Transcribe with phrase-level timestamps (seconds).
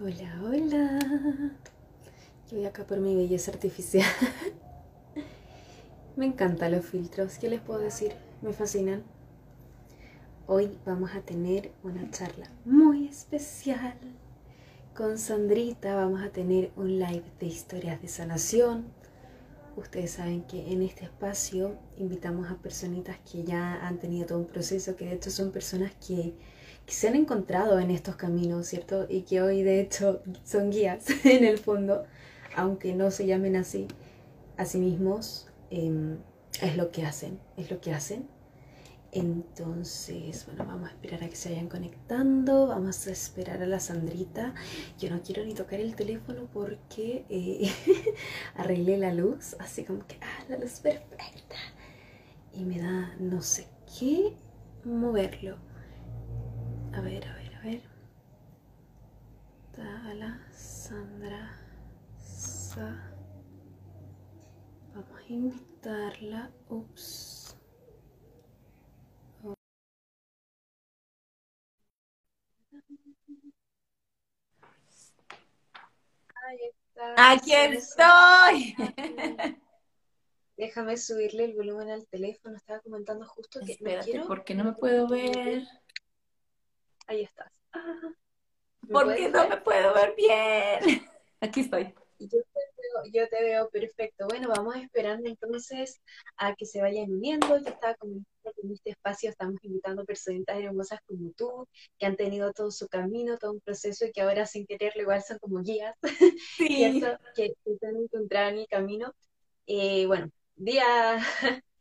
[0.00, 0.98] Hola, hola.
[2.50, 4.06] Yo voy acá por mi belleza artificial.
[6.16, 8.12] Me encantan los filtros, ¿qué les puedo decir?
[8.40, 9.04] Me fascinan.
[10.46, 13.96] Hoy vamos a tener una charla muy especial.
[14.96, 18.86] Con Sandrita vamos a tener un live de historias de sanación.
[19.76, 24.46] Ustedes saben que en este espacio invitamos a personitas que ya han tenido todo un
[24.46, 26.34] proceso, que de hecho son personas que
[26.86, 29.06] que se han encontrado en estos caminos, ¿cierto?
[29.08, 32.04] Y que hoy de hecho son guías en el fondo,
[32.56, 33.88] aunque no se llamen así
[34.56, 36.18] a sí mismos, em,
[36.60, 38.28] es lo que hacen, es lo que hacen.
[39.14, 43.78] Entonces, bueno, vamos a esperar a que se vayan conectando, vamos a esperar a la
[43.78, 44.54] Sandrita.
[44.98, 47.70] Yo no quiero ni tocar el teléfono porque eh,
[48.56, 51.56] arreglé la luz, así como que, ah, la luz perfecta.
[52.54, 53.66] Y me da no sé
[53.98, 54.34] qué
[54.84, 55.58] moverlo.
[56.94, 57.82] A ver, a ver, a ver.
[59.74, 61.58] Tala, Sandra,
[62.18, 62.94] Sa.
[64.94, 66.50] Vamos a invitarla.
[66.68, 67.56] Ups.
[77.16, 78.74] Aquí estoy.
[80.56, 82.56] Déjame subirle el volumen al teléfono.
[82.56, 85.64] Estaba comentando justo que Espérate, ¿por qué no me puedo ver?
[87.12, 87.52] Ahí estás.
[88.90, 90.80] ¿Por qué no me puedo ver bien?
[91.42, 91.94] Aquí estoy.
[92.18, 94.26] Yo te, veo, perfecto.
[94.30, 96.00] Bueno, vamos a esperar entonces
[96.38, 97.48] a que se vayan uniendo.
[97.58, 102.16] Yo estaba comentando que en este espacio estamos invitando personas hermosas como tú, que han
[102.16, 105.60] tenido todo su camino, todo un proceso y que ahora sin quererlo igual son como
[105.60, 105.94] guías,
[106.56, 107.02] sí.
[107.36, 109.12] Que, que se han encontrado en el camino.
[109.66, 111.18] Eh, bueno, día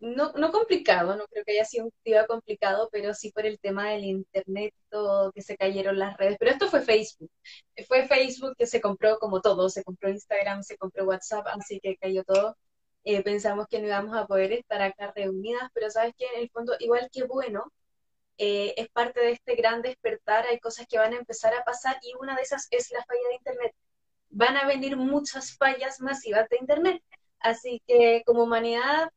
[0.00, 3.58] no, no complicado, no creo que haya sido un día complicado, pero sí por el
[3.60, 6.36] tema del internet, todo que se cayeron las redes.
[6.38, 7.30] Pero esto fue Facebook.
[7.86, 11.96] Fue Facebook que se compró como todo, se compró Instagram, se compró WhatsApp, así que
[11.98, 12.56] cayó todo.
[13.04, 16.50] Eh, pensamos que no íbamos a poder estar acá reunidas, pero sabes que en el
[16.50, 17.72] fondo, igual que bueno,
[18.38, 21.98] eh, es parte de este gran despertar, hay cosas que van a empezar a pasar
[22.02, 23.74] y una de esas es la falla de Internet.
[24.30, 27.02] Van a venir muchas fallas masivas de Internet.
[27.40, 29.10] Así que como humanidad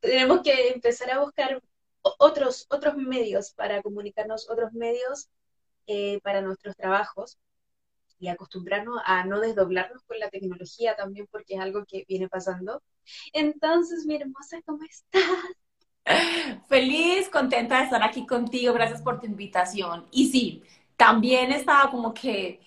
[0.00, 1.62] tenemos que empezar a buscar
[2.02, 5.28] otros, otros medios para comunicarnos, otros medios
[5.86, 7.38] eh, para nuestros trabajos
[8.18, 12.82] y acostumbrarnos a no desdoblarnos con la tecnología también, porque es algo que viene pasando.
[13.32, 15.22] Entonces, mi hermosa, ¿cómo estás?
[16.68, 20.06] Feliz, contenta de estar aquí contigo, gracias por tu invitación.
[20.10, 20.62] Y sí,
[20.96, 22.60] también estaba como que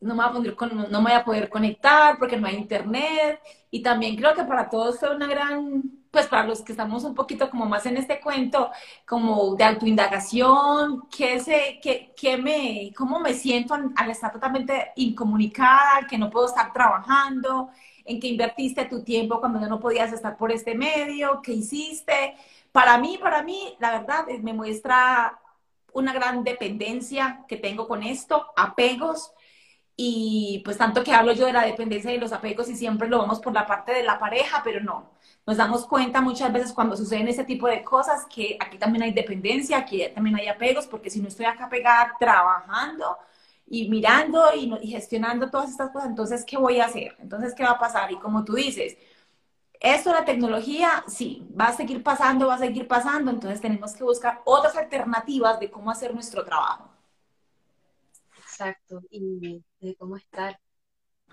[0.00, 3.40] no me, voy a no me voy a poder conectar porque no hay internet.
[3.70, 5.82] Y también creo que para todos fue una gran
[6.16, 8.70] pues para los que estamos un poquito como más en este cuento,
[9.06, 16.06] como de autoindagación, ¿qué, sé, qué, qué me, cómo me siento al, estar totalmente incomunicada,
[16.08, 17.68] que no puedo estar trabajando,
[18.06, 22.34] en qué invertiste tu tiempo cuando no podías estar por este medio, qué hiciste.
[22.72, 25.38] Para mí, para mí, la verdad, me muestra
[25.92, 29.34] una gran dependencia que tengo con esto, apegos,
[29.96, 33.18] y pues tanto que hablo yo de la dependencia y los apegos y siempre lo
[33.18, 35.10] vamos por la parte de la pareja, pero no,
[35.46, 39.12] nos damos cuenta muchas veces cuando suceden ese tipo de cosas que aquí también hay
[39.12, 43.16] dependencia, aquí también hay apegos, porque si no estoy acá pegada trabajando
[43.66, 47.16] y mirando y, gestionando todas estas cosas, entonces, ¿qué voy a hacer?
[47.20, 48.12] Entonces, ¿qué va a pasar?
[48.12, 48.96] Y como tú dices,
[49.80, 54.04] esto, la tecnología, sí, va a seguir pasando, va a seguir pasando, entonces tenemos que
[54.04, 56.90] buscar otras alternativas de cómo hacer nuestro trabajo.
[58.38, 60.58] Exacto, y de cómo estar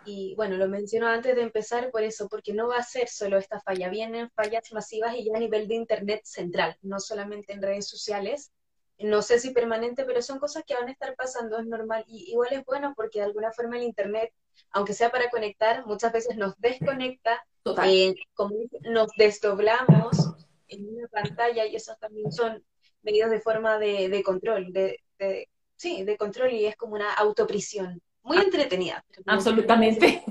[0.06, 3.38] y bueno, lo menciono antes de empezar por eso, porque no va a ser solo
[3.38, 7.62] esta falla, vienen fallas masivas y ya a nivel de Internet central, no solamente en
[7.62, 8.52] redes sociales.
[9.00, 12.04] No sé si permanente, pero son cosas que van a estar pasando, es normal.
[12.08, 14.32] Y igual es bueno porque de alguna forma el Internet,
[14.72, 17.44] aunque sea para conectar, muchas veces nos desconecta,
[17.86, 20.36] eh, como nos desdoblamos
[20.68, 22.64] en una pantalla y esos también son
[23.02, 28.02] medios de forma de, control, de, de, sí, de control y es como una autoprisión
[28.24, 29.04] muy entretenida.
[29.26, 30.24] Absolutamente.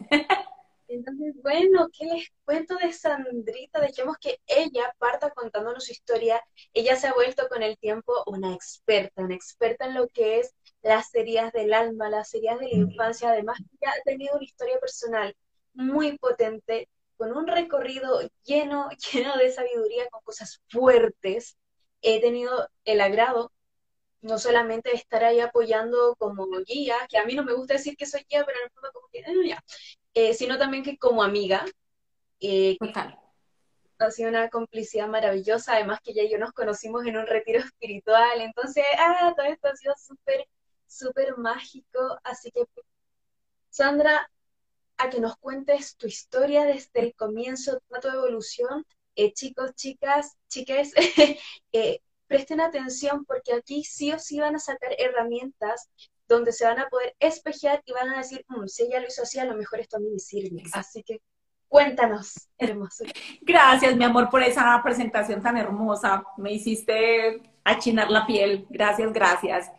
[0.89, 3.81] Entonces, bueno, ¿qué les cuento de Sandrita?
[3.81, 6.43] Dejemos que ella parta contándonos su historia.
[6.75, 10.55] Ella se ha vuelto con el tiempo una experta, una experta en lo que es
[10.83, 13.31] las heridas del alma, las heridas de la infancia.
[13.31, 15.35] Además, ya ha tenido una historia personal
[15.73, 21.57] muy potente, con un recorrido lleno, lleno de sabiduría, con cosas fuertes.
[22.03, 23.51] He tenido el agrado
[24.23, 28.07] no solamente estar ahí apoyando como guía, que a mí no me gusta decir que
[28.07, 29.65] soy guía, pero en el fondo como que, eh, ya,
[30.15, 31.65] eh, sino también que como amiga.
[32.41, 32.77] Eh,
[33.99, 38.41] ha sido una complicidad maravillosa, además que ya yo nos conocimos en un retiro espiritual,
[38.41, 40.45] entonces, ah, todo esto ha sido súper,
[40.87, 42.65] súper mágico, así que
[43.71, 44.31] Sandra,
[44.99, 48.85] a que nos cuentes tu historia desde el comienzo, toda tu evolución.
[49.17, 50.93] Eh, chicos, chicas, chiques,
[51.73, 52.01] eh,
[52.33, 55.91] presten atención porque aquí sí o sí van a sacar herramientas
[56.27, 59.23] donde se van a poder espejear y van a decir, mm, si ella lo hizo
[59.23, 60.63] así, a lo mejor esto a mí me sirve.
[60.73, 61.21] Así que
[61.69, 63.05] cuéntanos, hermoso.
[63.43, 66.25] Gracias, mi amor, por esa presentación tan hermosa.
[66.39, 68.67] Me hiciste achinar la piel.
[68.71, 69.71] Gracias, gracias.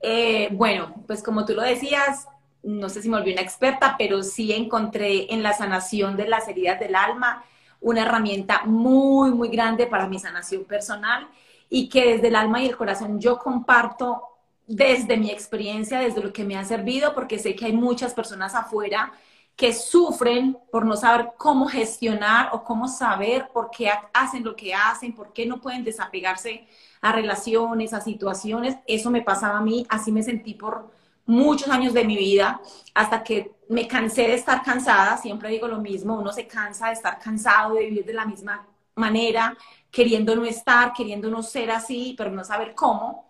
[0.00, 2.28] Eh, bueno, pues como tú lo decías,
[2.62, 6.46] no sé si me volví una experta, pero sí encontré en la sanación de las
[6.46, 7.42] heridas del alma
[7.80, 11.28] una herramienta muy, muy grande para mi sanación personal
[11.68, 14.22] y que desde el alma y el corazón yo comparto
[14.66, 18.54] desde mi experiencia, desde lo que me ha servido, porque sé que hay muchas personas
[18.54, 19.12] afuera
[19.54, 24.74] que sufren por no saber cómo gestionar o cómo saber por qué hacen lo que
[24.74, 26.66] hacen, por qué no pueden desapegarse
[27.00, 28.76] a relaciones, a situaciones.
[28.86, 30.90] Eso me pasaba a mí, así me sentí por
[31.24, 32.60] muchos años de mi vida,
[32.94, 36.92] hasta que me cansé de estar cansada, siempre digo lo mismo, uno se cansa de
[36.92, 39.56] estar cansado, de vivir de la misma manera,
[39.96, 43.24] queriendo no estar, queriendo no ser así, pero no saber cómo.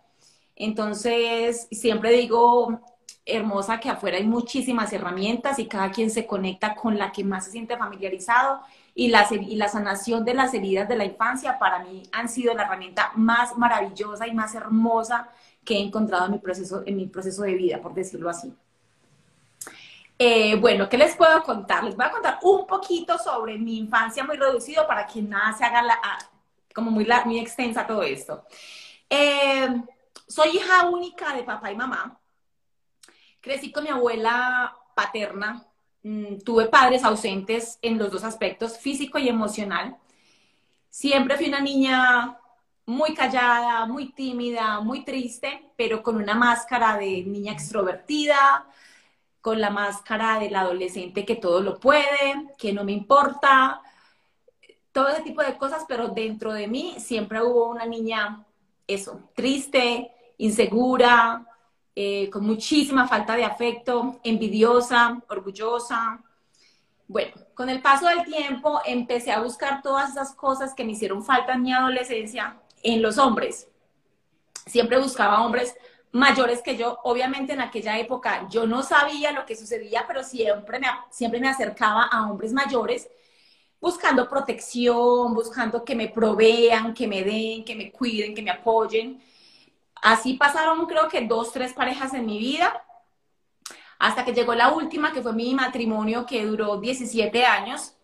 [0.56, 2.80] Entonces, siempre digo,
[3.24, 7.44] hermosa, que afuera hay muchísimas herramientas y cada quien se conecta con la que más
[7.44, 8.62] se siente familiarizado
[8.96, 12.52] y la, y la sanación de las heridas de la infancia para mí han sido
[12.52, 15.28] la herramienta más maravillosa y más hermosa
[15.64, 18.52] que he encontrado en mi proceso, en mi proceso de vida, por decirlo así.
[20.19, 21.84] Eh, bueno, ¿qué les puedo contar?
[21.84, 25.64] Les voy a contar un poquito sobre mi infancia muy reducido para que nada se
[25.64, 26.00] haga la,
[26.76, 28.44] como muy, muy extensa todo esto.
[29.08, 29.67] Eh,
[30.28, 32.20] soy hija única de papá y mamá.
[33.40, 35.67] Crecí con mi abuela paterna.
[36.02, 39.96] Mm, tuve padres ausentes en los dos aspectos, físico y emocional.
[40.90, 42.38] Siempre fui una niña
[42.84, 48.67] muy callada, muy tímida, muy triste, pero con una máscara de niña extrovertida,
[49.40, 53.81] con la máscara del adolescente que todo lo puede, que no me importa,
[54.96, 58.43] todo ese tipo de cosas, pero dentro de mí siempre hubo una niña,
[58.87, 61.44] eso, triste, insegura,
[61.94, 66.19] eh, con muchísima falta de afecto, envidiosa, orgullosa.
[67.06, 71.22] Bueno, con el paso del tiempo empecé a buscar todas esas cosas que me hicieron
[71.22, 73.69] falta en mi adolescencia en los hombres.
[74.64, 75.76] Siempre buscaba hombres
[76.10, 77.00] mayores que yo.
[77.04, 81.50] Obviamente en aquella época yo no sabía lo que sucedía, pero siempre me, siempre me
[81.50, 83.10] acercaba a hombres mayores
[83.81, 89.23] buscando protección, buscando que me provean, que me den, que me cuiden, que me apoyen.
[90.02, 92.84] Así pasaron creo que dos, tres parejas en mi vida,
[93.99, 97.96] hasta que llegó la última, que fue mi matrimonio, que duró 17 años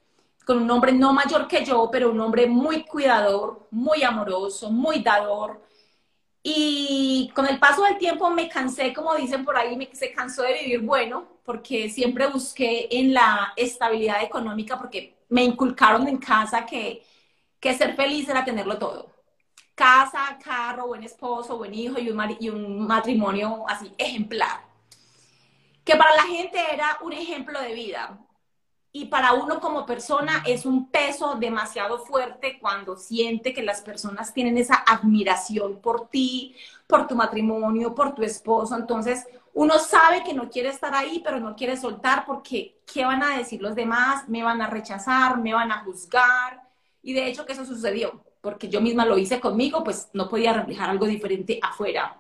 [0.45, 5.01] con un hombre no mayor que yo, pero un hombre muy cuidador, muy amoroso, muy
[5.01, 5.63] dador.
[6.43, 10.43] Y con el paso del tiempo me cansé, como dicen por ahí, me, se cansó
[10.43, 16.67] de vivir bueno, porque siempre busqué en la estabilidad económica, porque me inculcaron en casa
[16.67, 17.03] que,
[17.59, 19.11] que ser feliz era tenerlo todo.
[19.75, 24.61] Casa, carro, buen esposo, buen hijo y un, y un matrimonio así ejemplar.
[25.85, 28.19] Que para la gente era un ejemplo de vida
[28.93, 34.35] y para uno como persona es un peso demasiado fuerte cuando siente que las personas
[34.35, 36.55] tienen esa admiración por ti,
[36.87, 38.77] por tu matrimonio, por tu esposo.
[38.77, 43.23] Entonces, uno sabe que no quiere estar ahí, pero no quiere soltar porque ¿qué van
[43.23, 44.29] a decir los demás?
[44.29, 46.63] Me van a rechazar, me van a juzgar.
[47.03, 50.53] Y de hecho que eso sucedió, porque yo misma lo hice conmigo, pues no podía
[50.53, 52.17] reflejar algo diferente afuera.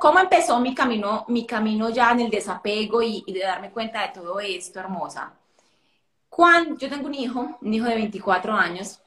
[0.00, 4.08] ¿Cómo empezó mi camino, mi camino ya en el desapego y, de darme cuenta de
[4.08, 5.32] todo esto, hermosa?
[6.28, 9.00] Cuando yo tengo un hijo, un hijo de 24 años,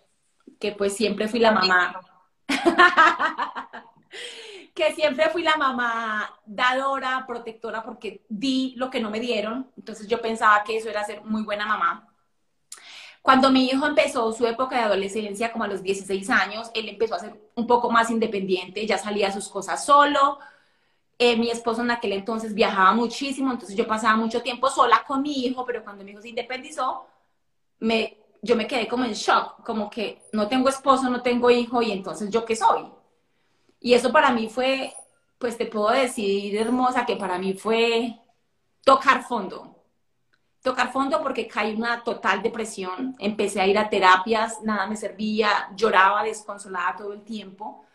[0.58, 2.00] que pues siempre fui la mamá,
[4.80, 9.70] que siempre fui la mamá dadora, protectora, porque di lo que no me dieron.
[9.76, 12.08] Entonces yo pensaba que eso era ser muy buena mamá.
[13.22, 17.16] Cuando mi hijo empezó su época de adolescencia, como a los 16 años, él empezó
[17.16, 20.40] a ser un poco más independiente, ya salía sus cosas solo.
[21.18, 25.22] Eh, mi esposo en aquel entonces viajaba muchísimo, entonces yo pasaba mucho tiempo sola con
[25.22, 27.06] mi hijo, pero cuando mi hijo se independizó,
[27.80, 31.82] me, yo me quedé como en shock, como que no tengo esposo, no tengo hijo,
[31.82, 32.99] y entonces yo qué soy.
[33.80, 34.94] Y eso para mí fue,
[35.38, 38.20] pues te puedo decir, hermosa, que para mí fue
[38.84, 39.80] tocar fondo
[40.62, 43.16] tocar fondo porque caí una total depresión.
[43.20, 47.86] Empecé a ir a terapias, nada me servía, lloraba desconsolada todo el tiempo.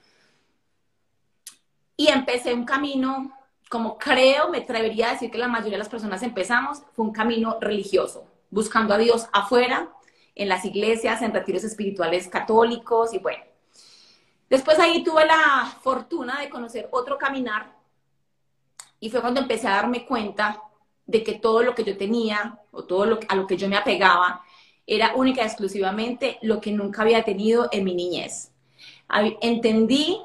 [1.97, 3.33] Y empecé un camino,
[3.69, 7.13] como creo, me atrevería a decir que la mayoría de las personas empezamos, fue un
[7.13, 9.91] camino religioso, buscando a Dios afuera,
[10.35, 13.45] en las iglesias, en retiros espirituales católicos y bueno.
[14.49, 17.73] Después ahí tuve la fortuna de conocer otro caminar
[19.01, 20.63] Y fue cuando empecé a darme cuenta
[21.07, 23.77] de que todo lo que yo tenía o todo lo, a lo que yo me
[23.77, 24.43] apegaba
[24.87, 28.53] era única y exclusivamente lo que nunca había tenido en mi niñez.
[29.41, 30.21] Entendí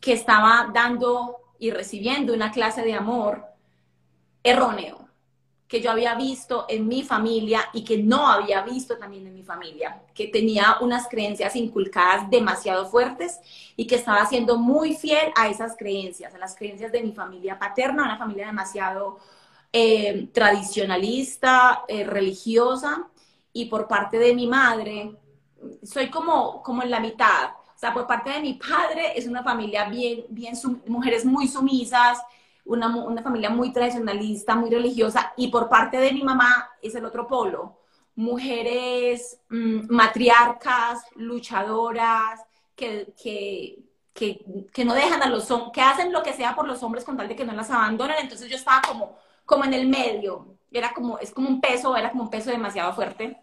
[0.00, 3.44] que estaba dando y recibiendo una clase de amor
[4.42, 5.01] erróneo
[5.72, 9.42] que yo había visto en mi familia y que no había visto también en mi
[9.42, 13.40] familia, que tenía unas creencias inculcadas demasiado fuertes
[13.74, 17.58] y que estaba siendo muy fiel a esas creencias, a las creencias de mi familia
[17.58, 19.18] paterna, una familia demasiado
[19.72, 23.08] eh, tradicionalista, eh, religiosa,
[23.54, 25.16] y por parte de mi madre,
[25.82, 27.52] soy como, como en la mitad.
[27.74, 30.52] O sea, por parte de mi padre es una familia bien, bien,
[30.86, 32.18] mujeres muy sumisas,
[32.64, 37.04] una, una, familia muy tradicionalista, muy religiosa, y por parte de mi mamá es el
[37.04, 37.78] otro polo,
[38.14, 42.40] mujeres mm, matriarcas, luchadoras,
[42.76, 43.78] que, que,
[44.12, 47.04] que, que, no dejan a los hombres, que hacen lo que sea por los hombres
[47.04, 50.56] con tal de que no las abandonen, entonces yo estaba como, como en el medio,
[50.70, 53.38] era como, es como un peso, era como un peso demasiado fuerte.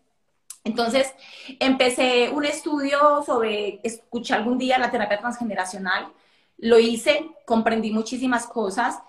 [0.63, 1.13] Entonces,
[1.59, 6.11] empecé un estudio sobre, escuché algún día la terapia transgeneracional,
[6.57, 8.99] lo hice, comprendí muchísimas cosas.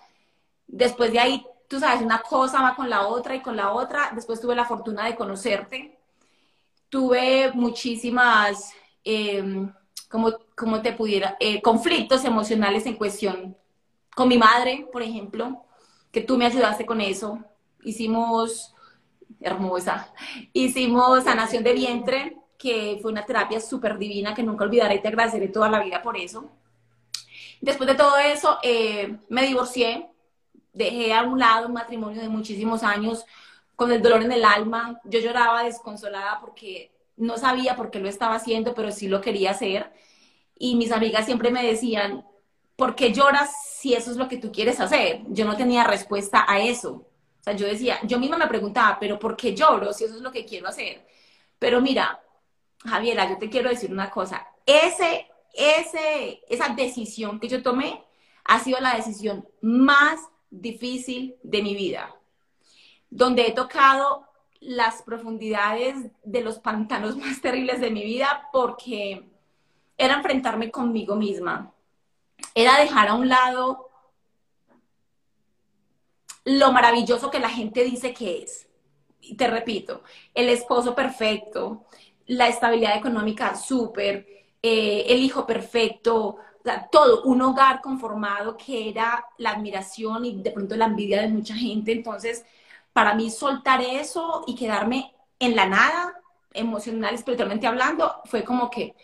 [0.73, 4.13] Después de ahí, tú sabes, una cosa va con la otra y con la otra.
[4.15, 5.99] Después tuve la fortuna de conocerte.
[6.89, 8.73] Tuve muchísimas,
[10.09, 13.57] como, como te pudiera, eh, conflictos emocionales en cuestión
[14.15, 15.65] con mi madre, por ejemplo,
[16.13, 17.39] que tú me ayudaste con eso.
[17.83, 18.75] Hicimos
[19.41, 20.13] hermosa.
[20.53, 25.09] Hicimos sanación de vientre, que fue una terapia súper divina que nunca olvidaré y te
[25.09, 26.51] agradeceré toda la vida por eso.
[27.61, 30.10] Después de todo eso, eh, me divorcié,
[30.73, 33.25] dejé a un lado un matrimonio de muchísimos años
[33.77, 35.01] con el dolor en el alma.
[35.05, 39.53] Yo lloraba desconsolada porque no sabía por qué lo estaba haciendo, pero sí lo quería
[39.53, 39.93] hacer.
[40.59, 42.25] Y mis amigas siempre me decían,
[42.77, 45.23] ¿por qué lloras si eso es lo que tú quieres hacer?
[45.29, 46.91] Yo no tenía respuesta a eso.
[46.93, 50.21] O sea, yo decía, yo misma me preguntaba, pero ¿por qué lloro si eso es
[50.21, 51.07] lo que quiero hacer?
[51.59, 52.21] Pero mira,
[52.85, 54.47] Javiera, yo te quiero decir una cosa.
[54.67, 58.03] Ese, ese, esa decisión que yo tomé
[58.45, 60.21] ha sido la decisión más
[60.51, 62.15] difícil de mi vida,
[63.09, 64.27] donde he tocado
[64.61, 69.25] las profundidades de los pantanos más terribles de mi vida porque
[69.97, 71.73] era enfrentarme conmigo misma,
[72.55, 73.91] era dejar a un lado
[76.45, 78.67] lo maravilloso que la gente dice que es.
[79.21, 80.03] Y te repito,
[80.35, 81.85] el esposo perfecto,
[82.27, 84.27] la estabilidad económica súper,
[84.63, 86.37] eh, el hijo perfecto,
[86.91, 91.55] todo, un hogar conformado que era la admiración y de pronto la envidia de mucha
[91.55, 91.93] gente.
[91.93, 92.45] Entonces,
[92.93, 96.21] para mí soltar eso y quedarme en la nada,
[96.53, 98.95] emocional, espiritualmente hablando, fue como que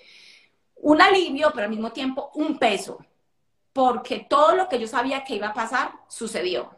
[0.76, 2.98] un alivio, pero al mismo tiempo un peso,
[3.72, 6.76] porque todo lo que yo sabía que iba a pasar sucedió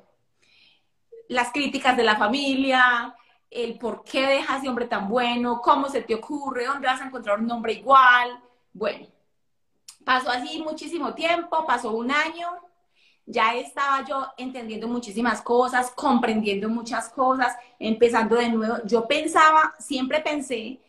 [1.29, 3.15] las críticas de la familia,
[3.51, 7.07] el por qué dejas de hombre tan bueno, cómo se te ocurre, dónde vas a
[7.07, 8.43] encontrar un hombre igual.
[8.73, 9.07] Bueno,
[10.09, 12.49] pasó así muchísimo tiempo, pasó un año,
[13.27, 18.77] ya estaba yo entendiendo muchísimas cosas, comprendiendo muchas cosas, empezando de nuevo.
[18.87, 20.81] Yo pensaba, siempre pensé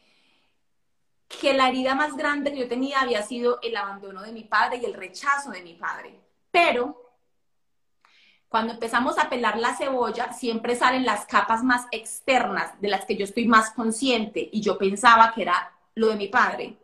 [1.28, 4.78] que la herida más grande que yo tenía había sido el abandono de mi padre
[4.78, 6.18] y el rechazo de mi padre.
[6.50, 7.12] Pero
[8.48, 13.18] cuando empezamos a pelar la cebolla, siempre salen las capas más externas de las que
[13.18, 16.78] yo estoy más consciente y yo pensaba que era lo de mi padre.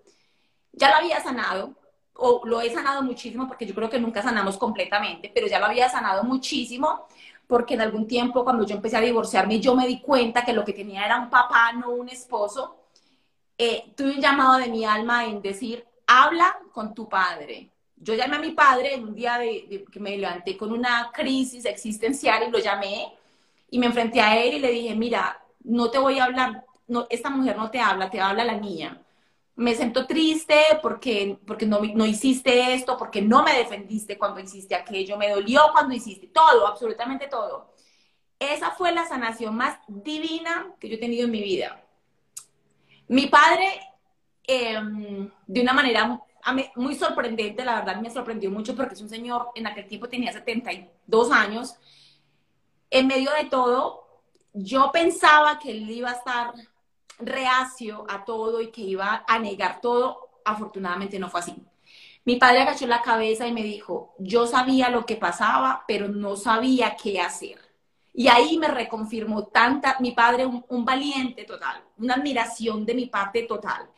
[0.74, 1.74] Ya lo había sanado,
[2.16, 5.66] o lo he sanado muchísimo porque yo creo que nunca sanamos completamente, pero ya lo
[5.66, 7.08] había sanado muchísimo
[7.48, 10.66] porque en algún tiempo cuando yo empecé a divorciarme yo me di cuenta que lo
[10.66, 12.78] que tenía era un papá, no un esposo.
[13.58, 18.36] Eh, tuve un llamado de mi alma en decir, habla con tu padre, yo llamé
[18.36, 22.52] a mi padre en un día de, que me levanté con una crisis existencial y
[22.52, 23.14] lo llamé
[23.70, 27.08] y me enfrenté a él y le dije, mira, no te voy a hablar, no,
[27.10, 29.02] esta mujer no te habla, te habla la niña.
[29.56, 34.76] Me siento triste porque, porque no, no hiciste esto, porque no me defendiste cuando hiciste
[34.76, 37.74] aquello, me dolió cuando hiciste todo, absolutamente todo.
[38.38, 41.82] Esa fue la sanación más divina que yo he tenido en mi vida.
[43.08, 43.80] Mi padre,
[44.44, 46.20] em, de una manera
[46.76, 50.34] muy sorprendente, la verdad me sorprendió mucho porque es un señor, en aquel tiempo tenía
[50.34, 51.76] 72 años.
[52.90, 54.06] En medio de todo,
[54.54, 56.54] yo pensaba que él iba a estar
[57.20, 60.30] reacio a todo y que iba a negar todo.
[60.44, 61.56] Afortunadamente no fue así.
[62.26, 66.36] Mi padre agachó la cabeza y me dijo, yo sabía lo que pasaba, pero no
[66.36, 67.60] sabía qué hacer.
[68.14, 73.44] Y ahí me reconfirmó tanta, mi padre un, valiente total, una admiración de mi parte
[73.44, 73.90] total.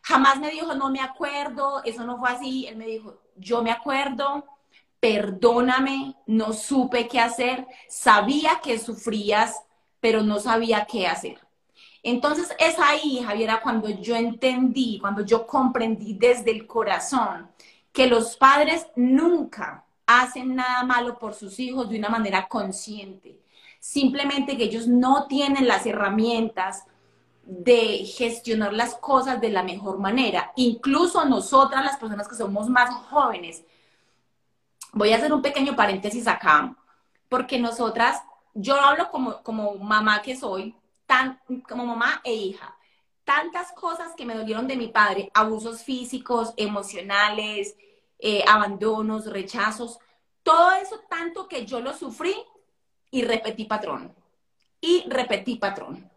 [0.00, 2.66] Jamás me dijo, no me acuerdo, eso no fue así.
[2.66, 4.46] Él me dijo, yo me acuerdo,
[5.00, 9.62] perdóname, no supe qué hacer, sabía que sufrías,
[10.00, 11.45] pero no sabía qué hacer.
[12.08, 17.50] Entonces es ahí, Javiera, cuando yo entendí, cuando yo comprendí desde el corazón
[17.92, 23.40] que los padres nunca hacen nada malo por sus hijos de una manera consciente.
[23.80, 26.84] Simplemente que ellos no tienen las herramientas
[27.42, 30.52] de gestionar las cosas de la mejor manera.
[30.54, 33.64] Incluso nosotras, las personas que somos más jóvenes,
[34.92, 36.76] voy a hacer un pequeño paréntesis acá,
[37.28, 38.22] porque nosotras,
[38.54, 40.72] yo hablo como, como mamá que soy,
[41.06, 42.76] tan, como mamá e hija,
[43.24, 47.76] tantas cosas que me dolieron de mi padre, abusos físicos, emocionales,
[48.18, 49.98] eh, abandonos, rechazos,
[50.42, 52.34] todo eso tanto que yo lo sufrí
[53.10, 54.14] y repetí patrón,
[54.80, 56.10] y repetí patrón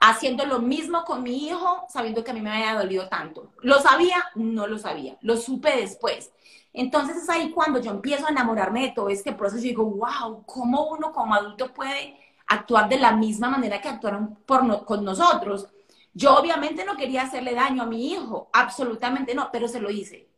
[0.00, 3.52] haciendo lo mismo con mi hijo, sabiendo que a mí me había dolido tanto.
[3.62, 4.24] ¿Lo sabía?
[4.34, 6.30] No lo sabía, lo supe después.
[6.72, 10.44] Entonces es ahí cuando yo empiezo a enamorarme de todo este proceso y digo, wow,
[10.46, 12.16] ¿cómo uno como adulto puede
[12.48, 15.68] actuar de la misma manera que actuaron por con nosotros?
[16.14, 20.28] Yo obviamente no quería hacerle daño a mi hijo, absolutamente no, pero se lo hice.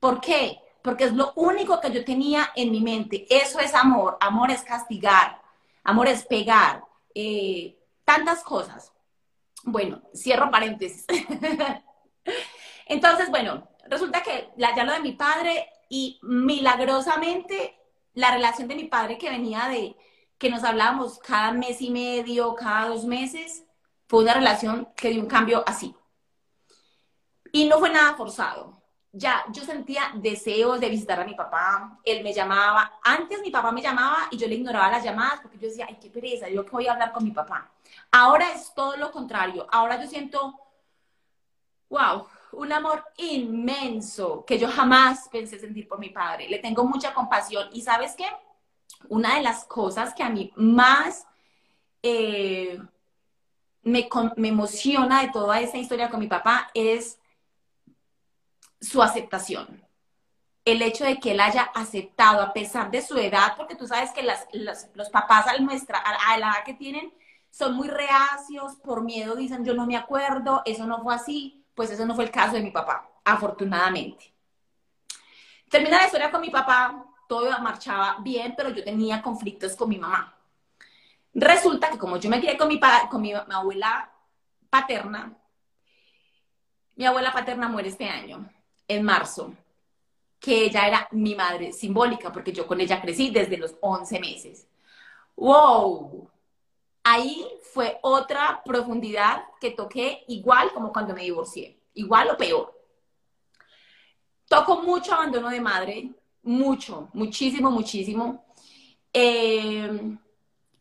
[0.00, 0.60] ¿Por qué?
[0.82, 3.26] Porque es lo único que yo tenía en mi mente.
[3.28, 4.16] Eso es amor.
[4.20, 5.42] Amor es castigar.
[5.84, 6.84] Amor es pegar.
[7.14, 8.92] Eh, tantas cosas.
[9.64, 11.04] Bueno, cierro paréntesis.
[12.86, 17.78] Entonces, bueno, resulta que ya lo de mi padre y milagrosamente
[18.14, 19.96] la relación de mi padre que venía de
[20.38, 23.64] que nos hablábamos cada mes y medio, cada dos meses,
[24.06, 25.94] fue una relación que dio un cambio así.
[27.52, 28.82] Y no fue nada forzado.
[29.12, 33.72] Ya, yo sentía deseos de visitar a mi papá, él me llamaba, antes mi papá
[33.72, 36.66] me llamaba y yo le ignoraba las llamadas porque yo decía, ay, qué pereza, yo
[36.66, 37.70] voy a hablar con mi papá.
[38.10, 39.66] Ahora es todo lo contrario.
[39.72, 40.54] Ahora yo siento,
[41.88, 46.48] wow, un amor inmenso que yo jamás pensé sentir por mi padre.
[46.48, 47.68] Le tengo mucha compasión.
[47.72, 48.26] Y sabes qué?
[49.08, 51.26] Una de las cosas que a mí más
[52.02, 52.80] eh,
[53.82, 57.18] me, me emociona de toda esa historia con mi papá es
[58.80, 59.86] su aceptación
[60.66, 64.10] el hecho de que él haya aceptado a pesar de su edad, porque tú sabes
[64.10, 67.14] que las, los papás a, nuestra, a la edad que tienen
[67.50, 71.90] son muy reacios, por miedo dicen yo no me acuerdo, eso no fue así, pues
[71.90, 74.34] eso no fue el caso de mi papá, afortunadamente.
[75.70, 79.98] Termina la historia con mi papá, todo marchaba bien, pero yo tenía conflictos con mi
[79.98, 80.34] mamá.
[81.34, 84.10] Resulta que como yo me crié con mi, abuela
[84.70, 85.36] paterna,
[86.94, 88.48] mi abuela paterna muere este año,
[88.88, 89.54] en marzo,
[90.40, 94.66] que ella era mi madre simbólica, porque yo con ella crecí desde los 11 meses.
[95.36, 96.30] ¡Wow!
[97.06, 102.74] ahí fue otra profundidad que toqué igual como cuando me divorcié, igual o peor.
[104.48, 106.10] Toco mucho abandono de madre,
[106.46, 108.44] mucho, muchísimo, muchísimo.
[109.12, 110.16] Eh,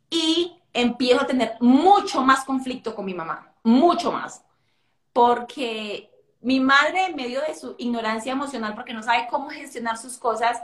[0.09, 4.43] y empiezo a tener mucho más conflicto con mi mamá, mucho más,
[5.11, 6.09] porque
[6.41, 10.61] mi madre en medio de su ignorancia emocional, porque no sabe cómo gestionar sus cosas,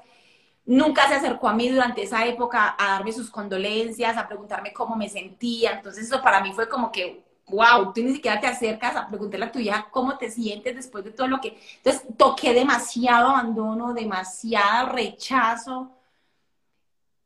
[0.66, 4.96] nunca se acercó a mí durante esa época a darme sus condolencias, a preguntarme cómo
[4.96, 5.72] me sentía.
[5.72, 9.46] Entonces eso para mí fue como que, wow, tú ni siquiera te acercas a preguntarle
[9.46, 11.60] a tu hija cómo te sientes después de todo lo que...
[11.78, 15.92] Entonces toqué demasiado abandono, demasiado rechazo.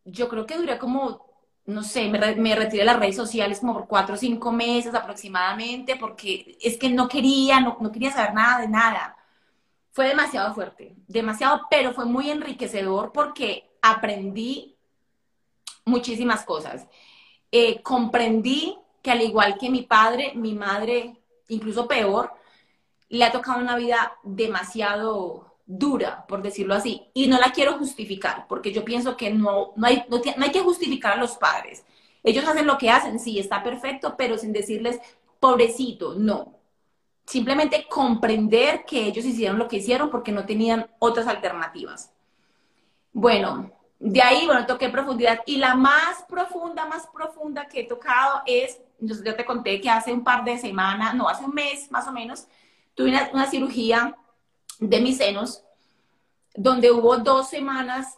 [0.04, 1.26] Yo creo que duré como,
[1.66, 5.96] no sé, me, retiré de las redes sociales como por cuatro o cinco meses aproximadamente,
[5.96, 9.16] porque es que no quería, no, no quería saber nada de nada
[9.96, 14.76] fue demasiado fuerte, demasiado, pero fue muy enriquecedor porque aprendí
[15.86, 16.86] muchísimas cosas.
[17.50, 21.16] Eh, comprendí que al igual que mi padre, mi madre,
[21.48, 22.34] incluso peor,
[23.08, 27.04] le ha tocado una vida demasiado dura, por decirlo así.
[27.14, 30.62] Y no la quiero justificar, porque yo pienso que no, no, hay, no hay que
[30.62, 31.86] justificar a los padres.
[32.24, 35.00] Ellos hacen lo que hacen, sí, está perfecto, pero sin decirles,
[35.40, 36.56] pobrecito, no
[37.26, 42.12] simplemente comprender que ellos hicieron lo que hicieron porque no tenían otras alternativas.
[43.12, 48.42] Bueno, de ahí, bueno, toqué profundidad y la más profunda, más profunda que he tocado
[48.46, 52.08] es, yo, te conté que hace un par de semanas, no, hace un mes más
[52.08, 52.48] o menos,
[52.94, 54.16] tuve una, una cirugía
[54.80, 55.64] de mis senos
[56.56, 58.18] donde hubo dos semanas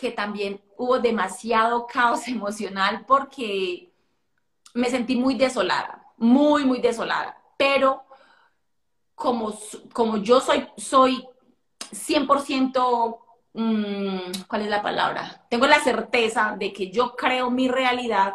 [0.00, 3.92] que también hubo demasiado caos emocional porque
[4.74, 8.04] me sentí muy desolada, muy, muy desolada, pero
[9.14, 9.56] como,
[9.92, 11.24] como yo soy, soy
[11.92, 13.18] 100%,
[13.52, 15.44] mmm, ¿cuál es la palabra?
[15.50, 18.34] Tengo la certeza de que yo creo mi realidad,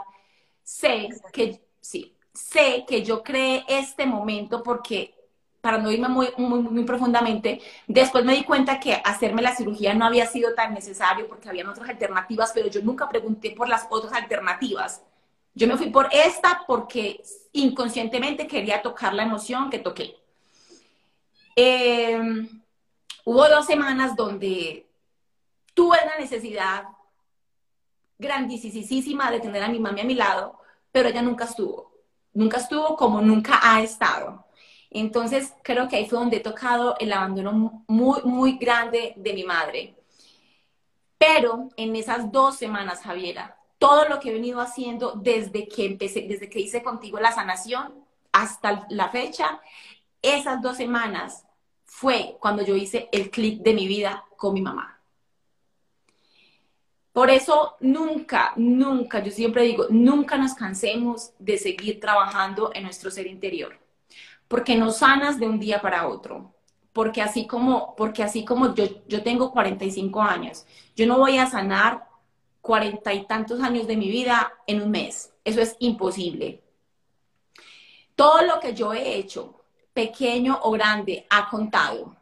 [0.64, 5.16] sé que, sí, sé que yo creé este momento porque
[5.62, 10.26] para no irme muy, profundamente, después me di cuenta que hacerme la cirugía no había
[10.26, 15.02] sido tan necesario porque habían otras alternativas, pero yo nunca pregunté por las otras alternativas.
[15.56, 17.22] Yo me fui por esta porque
[17.54, 20.16] inconscientemente quería tocar la emoción que toqué.
[21.56, 22.20] Eh,
[23.26, 24.86] hubo dos semanas donde
[25.74, 26.84] tuve la necesidad
[28.20, 30.60] grandísima de tener a mi mami a mi lado,
[30.92, 31.92] pero ella nunca estuvo.
[32.34, 34.46] Nunca estuvo como nunca ha estado.
[34.90, 39.44] Entonces, creo que ahí fue donde he tocado el abandono muy, muy grande de mi
[39.44, 39.96] madre.
[41.18, 46.22] Pero en esas dos semanas, Javiera, todo lo que he venido haciendo desde que empecé,
[46.22, 47.94] desde que hice contigo la sanación
[48.32, 49.62] hasta la fecha,
[50.22, 51.46] esas dos semanas
[51.86, 54.97] fue cuando yo hice el clic de mi vida con mi mamá.
[57.18, 63.10] Por eso nunca, nunca, yo siempre digo, nunca nos cansemos de seguir trabajando en nuestro
[63.10, 63.80] ser interior
[64.48, 66.54] porque no sanas de un día para otro.
[66.94, 71.48] Porque así como, porque así como yo, yo tengo 45 años, yo no voy a
[71.48, 72.08] sanar
[72.62, 75.34] cuarenta y tantos años de mi vida en un mes.
[75.44, 76.62] Eso es imposible.
[78.16, 82.17] Todo lo que yo he hecho, pequeño o grande, ha contado.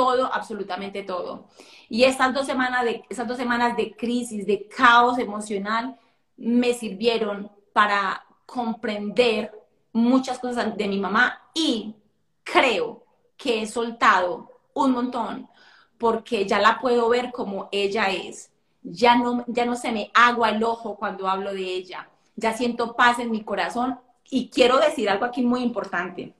[0.00, 1.48] Todo, absolutamente todo.
[1.90, 5.98] Y estas dos semanas de, esas dos semanas de crisis, de caos emocional,
[6.38, 9.52] me sirvieron para comprender
[9.92, 11.94] muchas cosas de mi mamá y
[12.42, 13.04] creo
[13.36, 15.50] que he soltado un montón
[15.98, 18.50] porque ya la puedo ver como ella es.
[18.82, 22.08] Ya no, ya no se me agua el ojo cuando hablo de ella.
[22.36, 26.32] Ya siento paz en mi corazón y quiero decir algo aquí muy importante.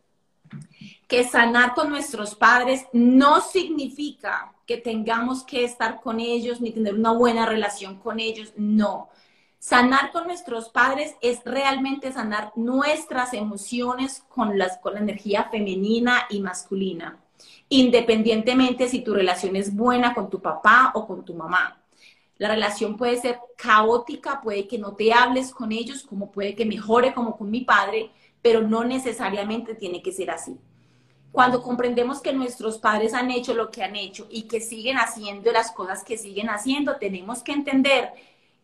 [1.10, 6.94] Que sanar con nuestros padres no significa que tengamos que estar con ellos ni tener
[6.94, 9.08] una buena relación con ellos, no.
[9.58, 16.38] Sanar con nuestros padres es realmente sanar nuestras emociones con, con la energía femenina y
[16.38, 17.18] masculina,
[17.68, 21.82] independientemente si tu relación es buena con tu papá o con tu mamá.
[22.38, 26.64] La relación puede ser caótica, puede que no te hables con ellos, como puede que
[26.64, 30.56] mejore como con mi padre, pero no necesariamente tiene que ser así.
[31.32, 35.52] Cuando comprendemos que nuestros padres han hecho lo que han hecho y que siguen haciendo
[35.52, 38.12] las cosas que siguen haciendo, tenemos que entender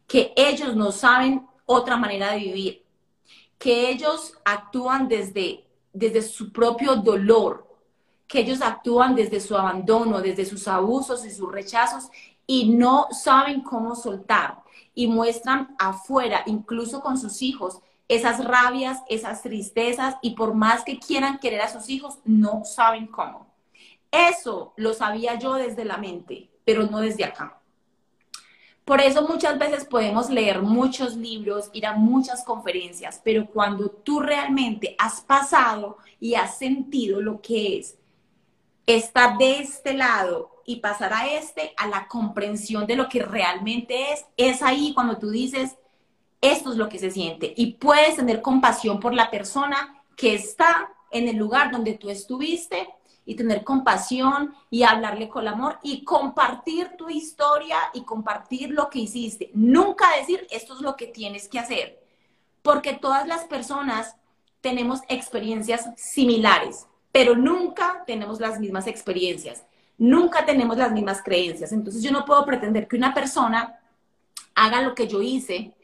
[0.06, 2.84] que ellos no saben otra manera de vivir,
[3.58, 7.66] que ellos actúan desde, desde su propio dolor,
[8.26, 12.08] que ellos actúan desde su abandono, desde sus abusos y sus rechazos
[12.46, 14.62] y no saben cómo soltar
[14.94, 20.98] y muestran afuera, incluso con sus hijos, esas rabias, esas tristezas y por más que
[20.98, 23.46] quieran querer a sus hijos, no saben cómo.
[24.10, 27.60] Eso lo sabía yo desde la mente, pero no desde acá.
[28.84, 34.20] Por eso muchas veces podemos leer muchos libros, ir a muchas conferencias, pero cuando tú
[34.20, 37.96] realmente has pasado y has sentido lo que es
[38.86, 44.12] estar de este lado y pasar a este, a la comprensión de lo que realmente
[44.12, 45.76] es, es ahí cuando tú dices,
[46.40, 47.52] esto es lo que se siente.
[47.56, 52.88] Y puedes tener compasión por la persona que está en el lugar donde tú estuviste
[53.24, 59.00] y tener compasión y hablarle con amor y compartir tu historia y compartir lo que
[59.00, 59.50] hiciste.
[59.52, 62.00] Nunca decir esto es lo que tienes que hacer,
[62.62, 64.14] porque todas las personas
[64.60, 69.64] tenemos experiencias similares, pero nunca tenemos las mismas experiencias,
[69.98, 71.72] nunca tenemos las mismas creencias.
[71.72, 73.80] Entonces yo no puedo pretender que una persona
[74.54, 75.74] haga lo que yo hice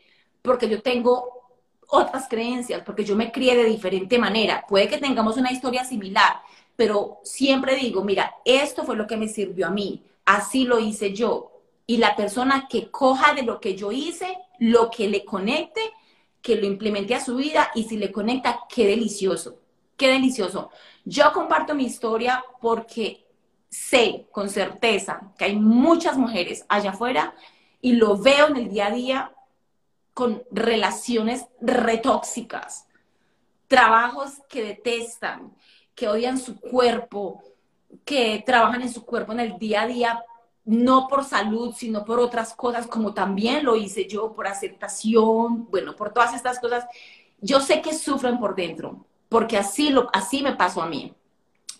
[0.43, 1.43] porque yo tengo
[1.89, 4.65] otras creencias, porque yo me crié de diferente manera.
[4.69, 6.41] Puede que tengamos una historia similar,
[6.75, 11.13] pero siempre digo, mira, esto fue lo que me sirvió a mí, así lo hice
[11.13, 11.51] yo.
[11.87, 15.81] Y la persona que coja de lo que yo hice, lo que le conecte,
[16.41, 19.59] que lo implemente a su vida y si le conecta, qué delicioso,
[19.97, 20.71] qué delicioso.
[21.05, 23.27] Yo comparto mi historia porque
[23.69, 27.35] sé con certeza que hay muchas mujeres allá afuera
[27.81, 29.33] y lo veo en el día a día
[30.15, 32.87] con relaciones retóxicas,
[33.69, 35.55] trabajos que detestan,
[35.95, 37.43] que odian su cuerpo,
[38.05, 40.25] que trabajan en su cuerpo en el día a día,
[40.65, 45.97] no por salud, sino por otras cosas, como también lo hice yo, por aceptación, bueno,
[45.97, 46.87] por todas estas cosas.
[47.41, 51.15] Yo sé que sufren por dentro, porque así, lo, así me pasó a mí.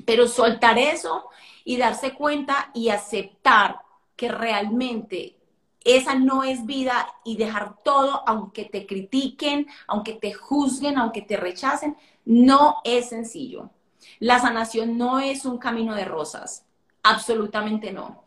[0.05, 1.29] Pero soltar eso
[1.65, 3.81] y darse cuenta y aceptar
[4.17, 5.37] que realmente
[5.85, 11.37] esa no es vida y dejar todo, aunque te critiquen, aunque te juzguen, aunque te
[11.37, 13.71] rechacen, no es sencillo.
[14.19, 16.65] La sanación no es un camino de rosas,
[17.03, 18.25] absolutamente no.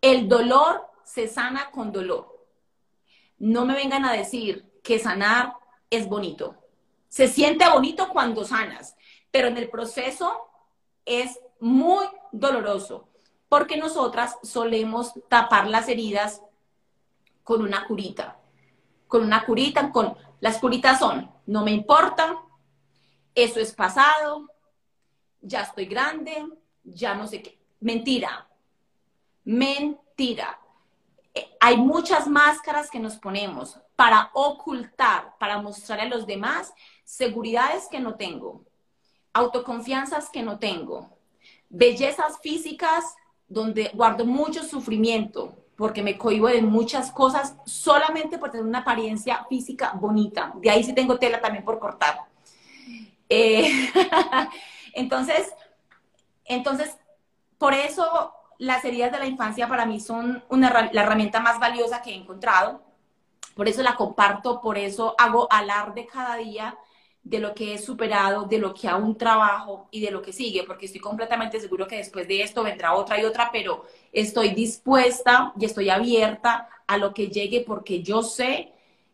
[0.00, 2.46] El dolor se sana con dolor.
[3.38, 5.54] No me vengan a decir que sanar
[5.90, 6.56] es bonito.
[7.08, 8.96] Se siente bonito cuando sanas,
[9.30, 10.48] pero en el proceso
[11.04, 13.08] es muy doloroso,
[13.48, 16.42] porque nosotras solemos tapar las heridas
[17.48, 18.36] con una curita,
[19.06, 22.42] con una curita, con las curitas son, no me importa,
[23.34, 24.52] eso es pasado,
[25.40, 26.46] ya estoy grande,
[26.84, 27.58] ya no sé qué.
[27.80, 28.46] Mentira,
[29.44, 30.60] mentira.
[31.32, 37.88] Eh, hay muchas máscaras que nos ponemos para ocultar, para mostrar a los demás seguridades
[37.90, 38.66] que no tengo,
[39.32, 41.16] autoconfianzas que no tengo,
[41.70, 43.16] bellezas físicas
[43.48, 49.46] donde guardo mucho sufrimiento, porque me cohibo de muchas cosas solamente por tener una apariencia
[49.48, 50.52] física bonita.
[50.56, 52.18] De ahí sí tengo tela también por cortar.
[53.28, 53.88] Eh,
[54.92, 55.54] entonces,
[56.44, 56.98] entonces,
[57.58, 62.10] por eso las heridas de la infancia para mí son la herramienta más valiosa que
[62.10, 62.82] he encontrado.
[63.54, 66.76] Por eso la comparto, por eso hago alarde cada día
[67.22, 70.64] de lo que he superado, de lo que aún trabajo y de lo que sigue,
[70.64, 75.52] porque estoy completamente seguro que después de esto vendrá otra y otra, pero estoy dispuesta
[75.58, 78.72] y estoy abierta a lo que llegue porque yo sé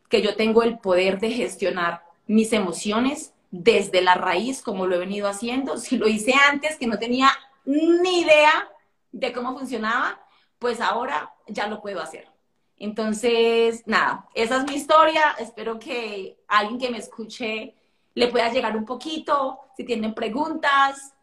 [0.09, 4.99] que yo tengo el poder de gestionar mis emociones desde la raíz, como lo he
[4.99, 5.77] venido haciendo.
[5.79, 7.31] Si lo hice antes, que no tenía
[7.65, 8.69] ni idea
[9.13, 10.21] de cómo funcionaba,
[10.59, 12.29] pues ahora ya lo puedo hacer.
[12.77, 15.37] Entonces, nada, esa es mi historia.
[15.39, 17.75] Espero que alguien que me escuche
[18.15, 21.15] le pueda llegar un poquito, si tienen preguntas.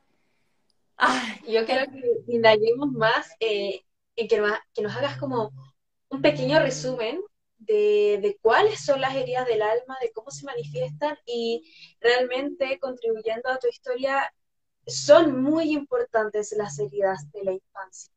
[1.48, 3.84] Yo quiero que indaguemos más eh,
[4.16, 4.40] en que,
[4.82, 5.52] nos hagas como
[6.10, 7.22] un pequeño resumen
[7.58, 13.50] de, de, cuáles son las heridas del alma, de cómo se manifiestan y realmente contribuyendo
[13.50, 14.32] a tu historia,
[14.86, 18.14] son muy importantes las heridas de la infancia.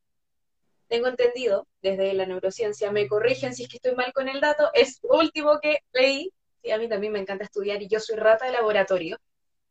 [0.89, 4.71] Tengo entendido desde la neurociencia, me corrigen si es que estoy mal con el dato,
[4.75, 6.31] es último que leí,
[6.65, 9.19] y a mí también me encanta estudiar y yo soy rata de laboratorio.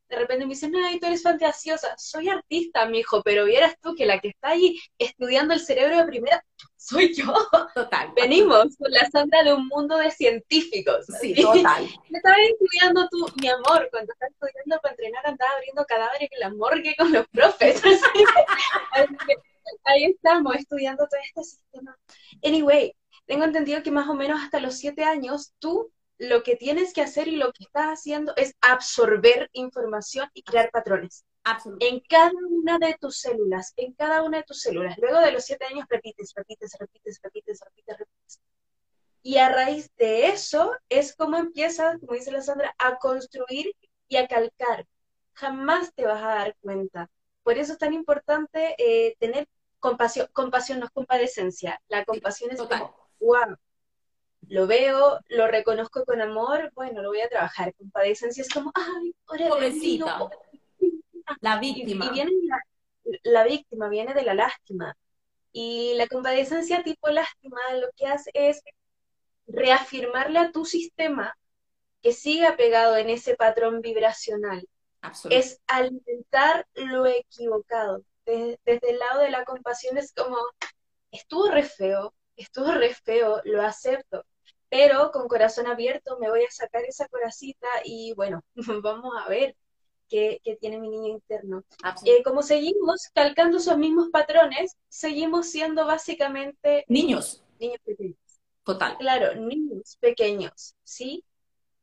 [0.10, 1.96] De repente me dicen, ay, tú eres fantasiosa.
[1.98, 6.06] Soy artista, mijo, pero vieras tú que la que está ahí estudiando el cerebro de
[6.06, 6.44] primera
[6.84, 7.34] soy yo.
[7.74, 8.12] Total.
[8.16, 11.06] Venimos con la Sandra de un mundo de científicos.
[11.20, 11.88] Sí, total.
[12.10, 16.40] Me estabas estudiando tú, mi amor, cuando estás estudiando para entrenar, andaba abriendo cadáveres en
[16.42, 17.82] la morgue con los profes.
[19.86, 21.98] ahí estamos, estudiando todo este sistema.
[22.44, 22.94] Anyway,
[23.26, 27.02] tengo entendido que más o menos hasta los siete años tú lo que tienes que
[27.02, 31.26] hacer y lo que estás haciendo es absorber información y crear patrones.
[31.80, 34.98] En cada una de tus células, en cada una de tus células.
[34.98, 38.40] Luego de los siete años repites, repites, repites, repites, repites, repites.
[39.24, 43.74] Y a raíz de eso es como empiezas, como dice la Sandra, a construir
[44.08, 44.86] y a calcar.
[45.34, 47.10] Jamás te vas a dar cuenta.
[47.42, 49.48] Por eso es tan importante eh, tener
[49.80, 50.28] compasión.
[50.32, 51.82] Compasión no es compadecencia.
[51.88, 53.58] La compasión es como, wow,
[54.50, 57.74] lo veo, lo reconozco con amor, bueno, lo voy a trabajar.
[57.76, 60.30] Compadecencia es como, ay, pobrecita.
[61.42, 62.06] La víctima.
[62.06, 62.32] Y, viene
[63.24, 64.96] la, víctima, viene de la lástima.
[65.52, 68.62] Y la compadecencia tipo lástima lo que hace es
[69.48, 71.38] reafirmarle a tu sistema
[72.02, 74.68] que siga pegado en ese patrón vibracional.
[75.30, 78.04] Es alimentar lo equivocado.
[78.26, 80.38] Desde, desde el lado de la compasión es como,
[81.12, 84.26] estuvo re feo, estuvo re feo, lo acepto
[84.74, 88.42] pero con corazón abierto me voy a sacar esa coracita y bueno,
[88.84, 89.56] vamos a ver
[90.10, 91.64] qué, tiene mi niño interno.
[92.04, 97.44] Eh, como seguimos calcando esos mismos patrones, seguimos siendo básicamente niños.
[97.60, 98.18] Niños pequeños.
[98.64, 98.98] Total.
[98.98, 101.24] Claro, niños pequeños, ¿sí?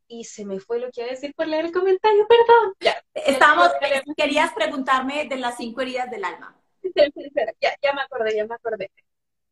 [0.08, 2.74] Y se me fue lo que iba a decir por leer el comentario, perdón.
[2.80, 3.70] Ya, Estamos,
[4.16, 6.60] querías preguntarme de las cinco heridas del alma.
[7.60, 8.90] ya, ya me acordé, ya me acordé.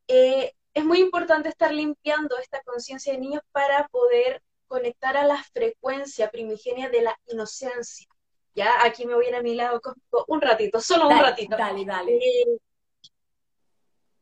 [0.08, 5.42] Eh, es muy importante estar limpiando esta conciencia de niños para poder conectar a la
[5.52, 8.06] frecuencia primigenia de la inocencia.
[8.54, 9.80] Ya, aquí me voy a, ir a mi lado
[10.28, 11.56] un ratito, solo un ratito.
[11.56, 12.16] Dale, dale.
[12.16, 12.58] Eh,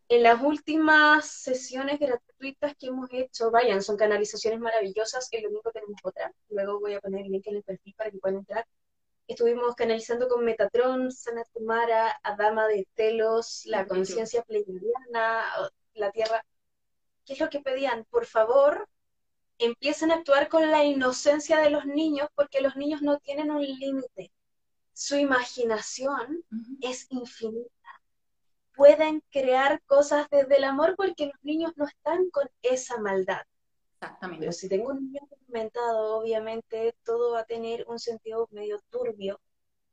[0.09, 6.01] en las últimas sesiones gratuitas que hemos hecho, vayan, son canalizaciones maravillosas, el domingo tenemos
[6.05, 8.67] otra, luego voy a poner el link en el perfil para que puedan entrar.
[9.27, 15.45] Estuvimos canalizando con Metatron, Sanatumara, Adama de Telos, la conciencia pleiadiana,
[15.97, 16.45] la tierra,
[17.25, 18.05] ¿qué es lo que pedían?
[18.11, 18.89] Por favor,
[19.59, 23.63] empiecen a actuar con la inocencia de los niños porque los niños no tienen un
[23.63, 24.33] límite.
[24.93, 26.45] Su imaginación
[26.81, 27.71] es infinita.
[28.75, 33.43] Pueden crear cosas desde el amor porque los niños no están con esa maldad.
[33.95, 34.41] Exactamente.
[34.41, 39.41] Pero si tengo un niño experimentado, obviamente todo va a tener un sentido medio turbio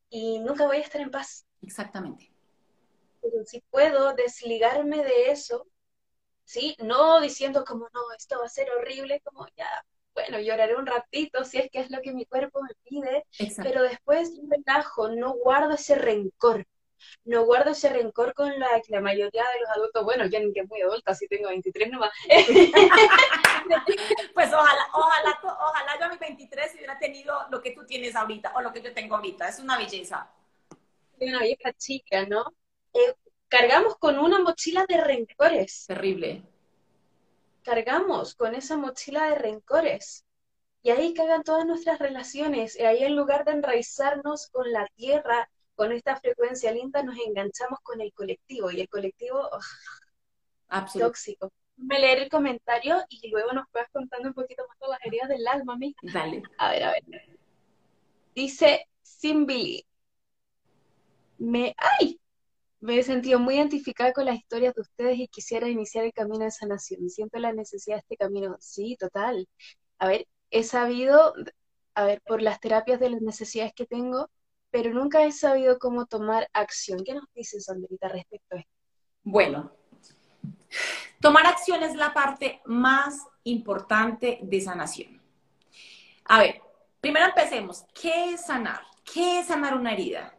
[0.10, 1.46] y nunca voy a estar en paz.
[1.62, 2.32] Exactamente.
[3.22, 5.66] Pero si puedo desligarme de eso,
[6.44, 6.76] ¿sí?
[6.80, 9.68] No diciendo como, no, esto va a ser horrible, como ya,
[10.14, 13.26] bueno, lloraré un ratito si es que es lo que mi cuerpo me pide,
[13.58, 16.66] pero después yo relajo, no guardo ese rencor,
[17.26, 20.04] no guardo ese rencor con la, la mayoría de los adultos.
[20.04, 22.12] Bueno, ya ni que muy adulta, así tengo 23 nomás.
[24.34, 28.54] pues ojalá, ojalá, ojalá yo a mis 23 hubiera tenido lo que tú tienes ahorita
[28.56, 29.50] o lo que yo tengo ahorita.
[29.50, 30.32] Es una belleza.
[31.20, 32.46] Una vieja chica, ¿no?
[32.94, 33.14] Eh,
[33.54, 35.86] cargamos con una mochila de rencores.
[35.86, 36.44] Terrible.
[37.62, 40.26] Cargamos con esa mochila de rencores.
[40.82, 42.78] Y ahí cagan todas nuestras relaciones.
[42.80, 47.80] Y ahí en lugar de enraizarnos con la tierra, con esta frecuencia linda, nos enganchamos
[47.82, 48.72] con el colectivo.
[48.72, 49.48] Y el colectivo,
[50.98, 51.52] tóxico.
[51.78, 55.30] Me leer el comentario y luego nos puedas contando un poquito más de las heridas
[55.30, 56.00] del alma, amiga.
[56.02, 56.42] Dale.
[56.58, 57.04] A ver, a ver.
[58.34, 59.86] Dice Simbi.
[61.38, 61.76] Me.
[61.78, 62.20] ¡Ay!
[62.84, 66.44] Me he sentido muy identificada con las historias de ustedes y quisiera iniciar el camino
[66.44, 67.10] de sanación.
[67.10, 68.58] Siento la necesidad de este camino.
[68.60, 69.48] Sí, total.
[70.00, 71.34] A ver, he sabido,
[71.96, 74.30] a ver, por las terapias de las necesidades que tengo,
[74.70, 77.06] pero nunca he sabido cómo tomar acción.
[77.06, 78.72] ¿Qué nos dices, Sandrita, respecto a esto?
[79.24, 79.72] Bueno,
[81.22, 83.16] tomar acción es la parte más
[83.46, 85.22] importante de sanación.
[86.26, 86.62] A ver,
[87.00, 87.86] primero empecemos.
[87.94, 88.82] ¿Qué es sanar?
[89.06, 90.38] ¿Qué es sanar una herida?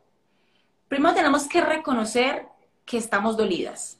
[0.95, 2.47] Primero tenemos que reconocer
[2.85, 3.99] que estamos dolidas.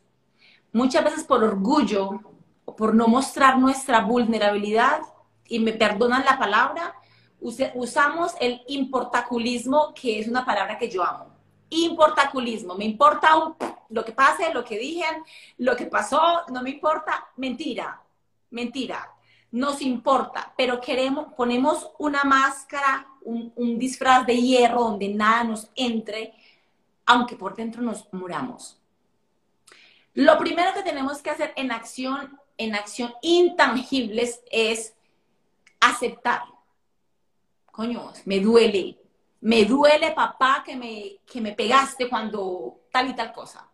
[0.73, 2.21] Muchas veces por orgullo
[2.65, 5.01] o por no mostrar nuestra vulnerabilidad,
[5.49, 6.95] y me perdonan la palabra,
[7.41, 11.35] usamos el importaculismo, que es una palabra que yo amo.
[11.69, 13.31] Importaculismo, me importa
[13.89, 15.25] lo que pase, lo que digan,
[15.59, 17.27] lo que pasó, no me importa.
[17.39, 18.01] Mentira,
[18.51, 19.11] mentira.
[19.51, 26.35] Nos importa, pero queremos, ponemos una máscara, un disfraz de hierro donde nada nos entre
[27.07, 28.81] aunque por dentro nos muramos.
[30.15, 34.95] Lo primero que tenemos que hacer en acción, en acción intangibles es
[35.81, 36.43] aceptar.
[37.67, 38.99] Coño, me duele.
[39.41, 43.69] Me duele, papá, que me, que me pegaste cuando tal y tal cosa.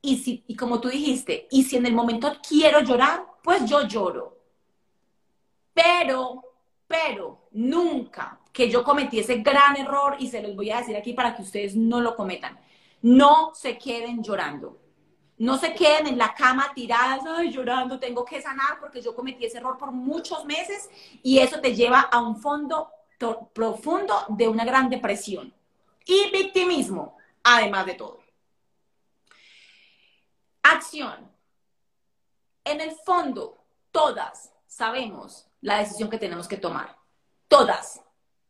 [0.00, 3.86] Y, si, y como tú dijiste, y si en el momento quiero llorar, pues yo
[3.86, 4.38] lloro.
[5.72, 6.42] Pero,
[6.86, 11.12] pero, nunca que yo cometí ese gran error y se los voy a decir aquí
[11.12, 12.56] para que ustedes no lo cometan.
[13.02, 14.78] No se queden llorando.
[15.38, 19.58] No se queden en la cama tiradas, llorando, tengo que sanar porque yo cometí ese
[19.58, 20.88] error por muchos meses
[21.20, 22.88] y eso te lleva a un fondo
[23.52, 25.52] profundo de una gran depresión
[26.06, 28.20] y victimismo, además de todo.
[30.62, 31.28] Acción.
[32.62, 33.58] En el fondo,
[33.90, 36.96] todas sabemos la decisión que tenemos que tomar.
[37.48, 38.03] Todas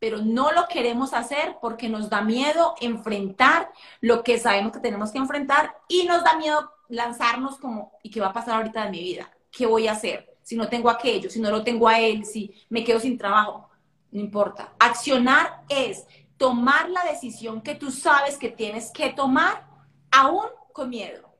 [0.04, 5.10] pero no lo queremos hacer porque nos da miedo enfrentar lo que sabemos que tenemos
[5.10, 8.90] que enfrentar y nos da miedo lanzarnos como, ¿y qué va a pasar ahorita de
[8.90, 9.30] mi vida?
[9.50, 10.36] ¿Qué voy a hacer?
[10.42, 13.70] Si no tengo aquello, si no lo tengo a él, si me quedo sin trabajo,
[14.10, 14.74] no importa.
[14.78, 16.04] Accionar es
[16.36, 19.66] tomar la decisión que tú sabes que tienes que tomar,
[20.10, 21.34] aún con miedo.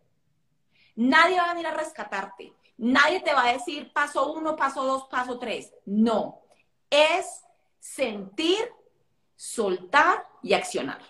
[0.97, 2.55] Nadie va a venir a rescatarte.
[2.79, 5.71] Nadie te va a decir paso uno, paso dos, paso tres.
[5.85, 6.41] No.
[6.89, 7.44] Es
[7.85, 8.73] sentir,
[9.37, 11.03] soltar y accionar.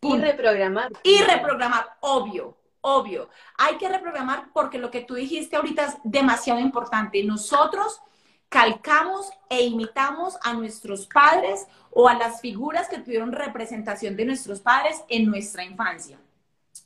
[0.00, 0.90] Y reprogramar.
[1.02, 3.28] Y reprogramar, obvio, obvio.
[3.58, 7.22] Hay que reprogramar porque lo que tú dijiste ahorita es demasiado importante.
[7.22, 8.00] Nosotros
[8.48, 14.60] calcamos e imitamos a nuestros padres o a las figuras que tuvieron representación de nuestros
[14.60, 16.18] padres en nuestra infancia.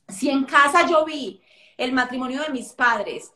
[0.08, 1.40] Si en casa yo vi
[1.76, 3.32] el matrimonio de mis padres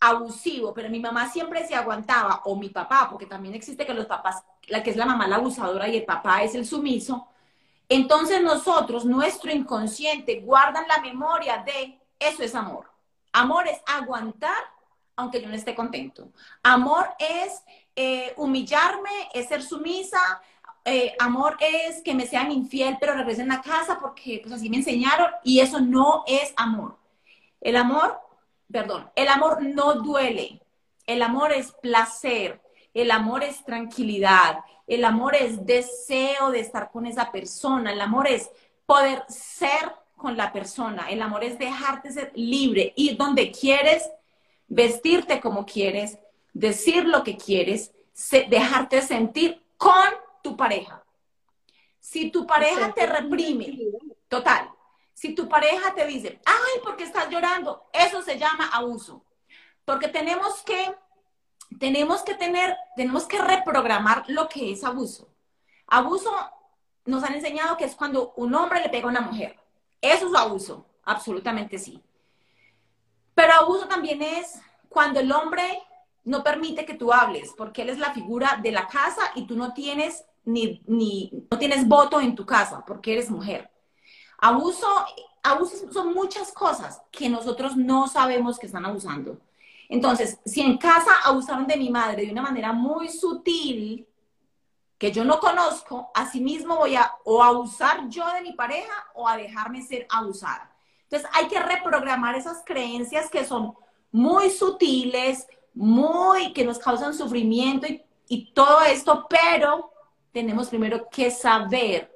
[0.00, 4.06] abusivo, pero mi mamá siempre se aguantaba, o mi papá, porque también existe que los
[4.06, 7.28] papás, la que es la mamá la abusadora y el papá es el sumiso,
[7.88, 12.90] entonces nosotros, nuestro inconsciente, guardan la memoria de eso es amor.
[13.32, 14.62] Amor es aguantar
[15.20, 16.32] aunque yo no esté contento.
[16.62, 17.62] Amor es
[17.94, 20.18] eh, humillarme, es ser sumisa.
[20.84, 24.78] Eh, amor es que me sean infiel, pero regresen a casa porque pues así me
[24.78, 26.96] enseñaron y eso no es amor.
[27.60, 28.18] El amor
[28.70, 30.60] perdón, el amor no duele,
[31.06, 32.60] el amor es placer,
[32.94, 38.28] el amor es tranquilidad, el amor es deseo de estar con esa persona, el amor
[38.28, 38.50] es
[38.86, 44.10] poder ser con la persona, el amor es dejarte ser libre, ir donde quieres,
[44.68, 46.18] vestirte como quieres,
[46.52, 47.92] decir lo que quieres,
[48.48, 50.08] dejarte sentir con
[50.42, 51.04] tu pareja.
[51.98, 53.78] Si tu pareja te reprime,
[54.28, 54.69] total,
[55.20, 57.90] si tu pareja te dice, ay, ¿por qué estás llorando?
[57.92, 59.22] Eso se llama abuso.
[59.84, 60.94] Porque tenemos que,
[61.78, 65.28] tenemos que tener, tenemos que reprogramar lo que es abuso.
[65.88, 66.32] Abuso
[67.04, 69.60] nos han enseñado que es cuando un hombre le pega a una mujer.
[70.00, 72.02] Eso es abuso, absolutamente sí.
[73.34, 74.58] Pero abuso también es
[74.88, 75.82] cuando el hombre
[76.24, 79.54] no permite que tú hables, porque él es la figura de la casa y tú
[79.54, 83.70] no tienes ni, ni no tienes voto en tu casa, porque eres mujer.
[84.40, 84.86] Abuso
[85.42, 89.38] abusos son muchas cosas que nosotros no sabemos que están abusando.
[89.88, 94.06] Entonces, si en casa abusaron de mi madre de una manera muy sutil,
[94.98, 99.36] que yo no conozco, asimismo voy a o abusar yo de mi pareja o a
[99.36, 100.70] dejarme ser abusada.
[101.04, 103.74] Entonces, hay que reprogramar esas creencias que son
[104.12, 107.86] muy sutiles, muy, que nos causan sufrimiento
[108.28, 109.90] y todo esto, pero
[110.32, 112.12] tenemos primero que saber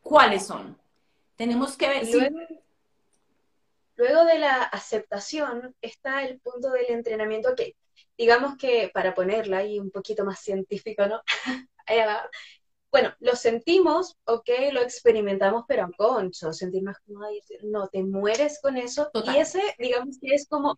[0.00, 0.81] cuáles son.
[1.36, 2.06] Tenemos que ver.
[2.08, 2.36] Luego,
[3.96, 7.76] luego de la aceptación está el punto del entrenamiento que,
[8.16, 11.22] digamos que para ponerla ahí un poquito más científico, ¿no?
[12.90, 17.26] bueno, lo sentimos, ok, lo experimentamos, pero a concho, sentir más como,
[17.64, 19.10] no, te mueres con eso.
[19.14, 20.76] Y ese, digamos que es como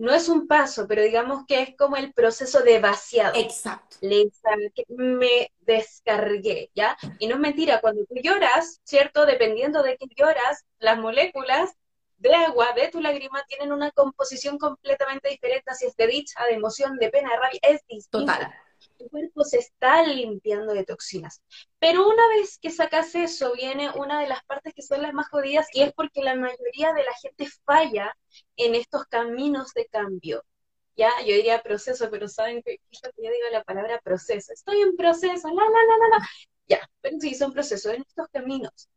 [0.00, 3.38] no es un paso, pero digamos que es como el proceso de vaciado.
[3.38, 3.98] Exacto.
[4.88, 6.96] me descargué, ¿ya?
[7.18, 9.26] Y no es mentira, cuando tú lloras, ¿cierto?
[9.26, 11.76] Dependiendo de qué lloras, las moléculas
[12.16, 16.54] de agua de tu lágrima tienen una composición completamente diferente, si es de dicha, de
[16.54, 18.38] emoción, de pena, de rabia, es distinta.
[18.38, 18.54] Total
[19.00, 21.42] tu cuerpo se está limpiando de toxinas.
[21.78, 25.28] Pero una vez que sacas eso, viene una de las partes que son las más
[25.30, 28.14] jodidas y es porque la mayoría de la gente falla
[28.56, 30.44] en estos caminos de cambio.
[30.96, 34.52] Ya, yo diría proceso, pero saben que yo digo la palabra proceso.
[34.52, 36.28] Estoy en proceso, la, la, la, la, la.
[36.68, 38.88] Ya, pero sí, son procesos en estos caminos.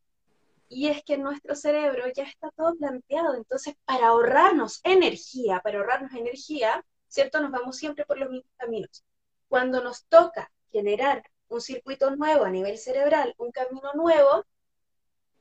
[0.67, 3.35] Y es que nuestro cerebro ya está todo planteado.
[3.35, 7.39] Entonces, para ahorrarnos energía, para ahorrarnos energía, ¿cierto?
[7.39, 9.03] Nos vamos siempre por los mismos caminos.
[9.47, 14.45] Cuando nos toca generar un circuito nuevo a nivel cerebral, un camino nuevo,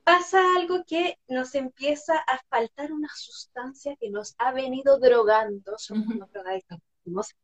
[0.03, 7.35] pasa algo que nos empieza a faltar una sustancia que nos ha venido drogando, somos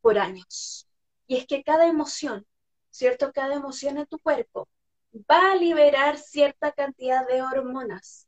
[0.00, 0.88] por años.
[1.26, 2.46] Y es que cada emoción,
[2.90, 3.32] ¿cierto?
[3.32, 4.68] Cada emoción en tu cuerpo
[5.30, 8.26] va a liberar cierta cantidad de hormonas,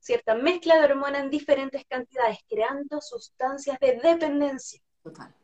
[0.00, 4.80] cierta mezcla de hormonas en diferentes cantidades, creando sustancias de dependencia.
[5.02, 5.34] Total.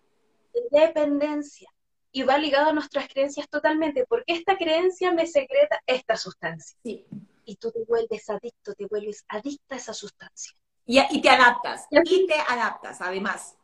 [0.53, 1.74] De dependencia
[2.17, 6.79] y va ligado a nuestras creencias totalmente, porque esta creencia me secreta esta sustancia.
[6.85, 7.05] Sí.
[7.45, 10.57] Y tú te vuelves adicto, te vuelves adicta a esa sustancia.
[10.87, 13.57] Y, y te adaptas, y te adaptas, además.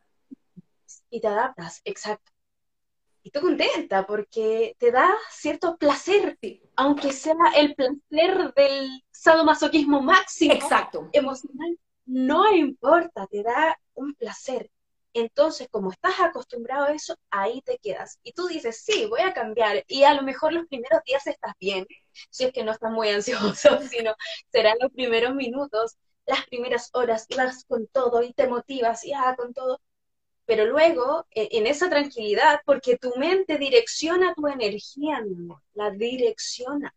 [1.11, 2.33] Y te adaptas, exacto.
[3.23, 6.37] Y tú contenta porque te da cierto placer,
[6.75, 10.55] aunque sea el placer del sadomasoquismo máximo.
[10.55, 11.09] Exacto.
[11.13, 14.73] Emocional, no importa, te da un placer.
[15.13, 18.19] Entonces, como estás acostumbrado a eso, ahí te quedas.
[18.23, 19.85] Y tú dices, sí, voy a cambiar.
[19.89, 21.87] Y a lo mejor los primeros días estás bien,
[22.31, 24.15] si es que no estás muy ansioso, sino
[24.53, 25.97] serán los primeros minutos,
[26.27, 29.81] las primeras horas, vas con todo y te motivas y ah, con todo.
[30.47, 35.23] Pero luego, e, en esa tranquilidad, porque tu mente direcciona tu energía,
[35.75, 36.95] la direcciona.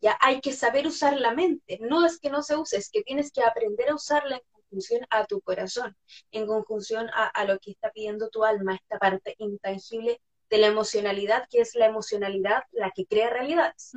[0.00, 1.78] Ya hay que saber usar la mente.
[1.82, 4.40] No es que no se use, es que tienes que aprender a usarla
[4.70, 5.96] conjunción a tu corazón,
[6.30, 11.46] en conjunción a, lo que está pidiendo tu alma, esta parte intangible de la emocionalidad,
[11.50, 13.92] que es la emocionalidad la que crea realidades.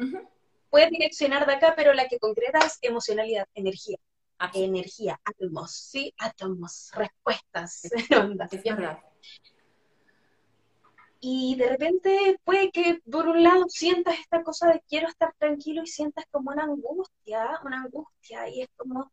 [0.69, 3.97] Puedes direccionar de acá, pero la que concreta es emocionalidad, energía.
[4.53, 6.13] Energía, átomos, ¿sí?
[6.17, 7.84] Átomos, respuestas,
[8.19, 8.51] ondas.
[11.21, 15.82] Y de repente puede que por un lado sientas esta cosa de quiero estar tranquilo
[15.82, 19.09] y sientas como una angustia, una angustia, y es como,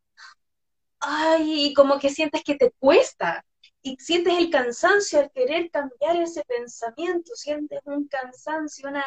[1.01, 3.45] ay, como que sientes que te cuesta
[3.81, 9.03] y sientes el cansancio al querer cambiar ese pensamiento, sientes un cansancio, una,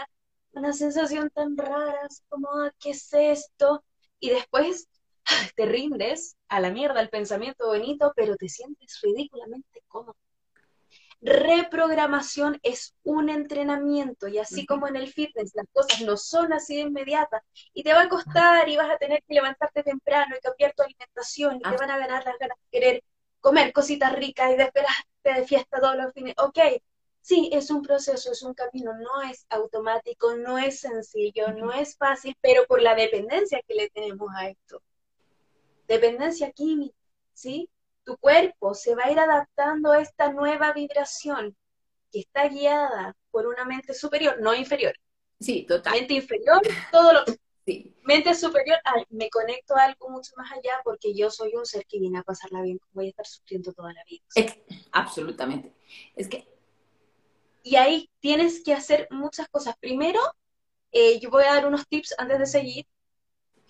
[0.52, 3.84] una sensación tan rara, como, ah, ¿qué es esto?
[4.20, 4.88] Y después
[5.56, 10.16] te rindes a la mierda el pensamiento bonito, pero te sientes ridículamente cómodo
[11.24, 16.76] reprogramación es un entrenamiento y así como en el fitness las cosas no son así
[16.76, 20.40] de inmediatas y te va a costar y vas a tener que levantarte temprano y
[20.40, 23.04] cambiar tu alimentación y te van a ganar las ganas de querer
[23.40, 26.34] comer cositas ricas y de esperarte de fiesta todos los fines.
[26.36, 26.58] Ok,
[27.22, 31.96] sí, es un proceso, es un camino, no es automático, no es sencillo, no es
[31.96, 34.82] fácil, pero por la dependencia que le tenemos a esto.
[35.88, 36.96] Dependencia química,
[37.32, 37.70] ¿sí?
[38.04, 41.56] Tu cuerpo se va a ir adaptando a esta nueva vibración
[42.12, 44.94] que está guiada por una mente superior, no inferior.
[45.40, 45.94] Sí, total.
[45.94, 46.60] Mente inferior,
[46.92, 47.24] todo lo
[47.66, 47.94] sí.
[48.04, 48.78] Mente superior,
[49.10, 52.22] me conecto a algo mucho más allá porque yo soy un ser que viene a
[52.22, 54.24] pasarla bien, voy a estar sufriendo toda la vida.
[54.92, 55.74] absolutamente.
[56.14, 56.46] Es que...
[57.62, 59.74] Y ahí tienes que hacer muchas cosas.
[59.80, 60.20] Primero,
[60.92, 62.86] eh, yo voy a dar unos tips antes de seguir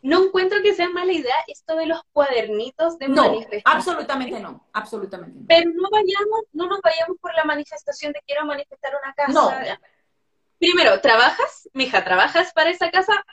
[0.04, 5.40] no encuentro que sea mala idea esto de los cuadernitos de no, Absolutamente no, absolutamente
[5.40, 5.46] no.
[5.48, 9.32] Pero no vayamos, no nos vayamos por la manifestación de quiero manifestar una casa.
[9.32, 9.50] No.
[10.58, 11.70] Primero, ¿trabajas?
[11.72, 13.24] Mija, ¿trabajas para esa casa?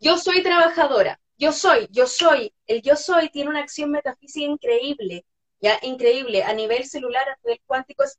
[0.00, 1.20] Yo soy trabajadora.
[1.36, 5.26] yo soy, yo soy, el yo soy tiene una acción metafísica increíble,
[5.60, 8.18] ya increíble, a nivel celular, a nivel cuántico es,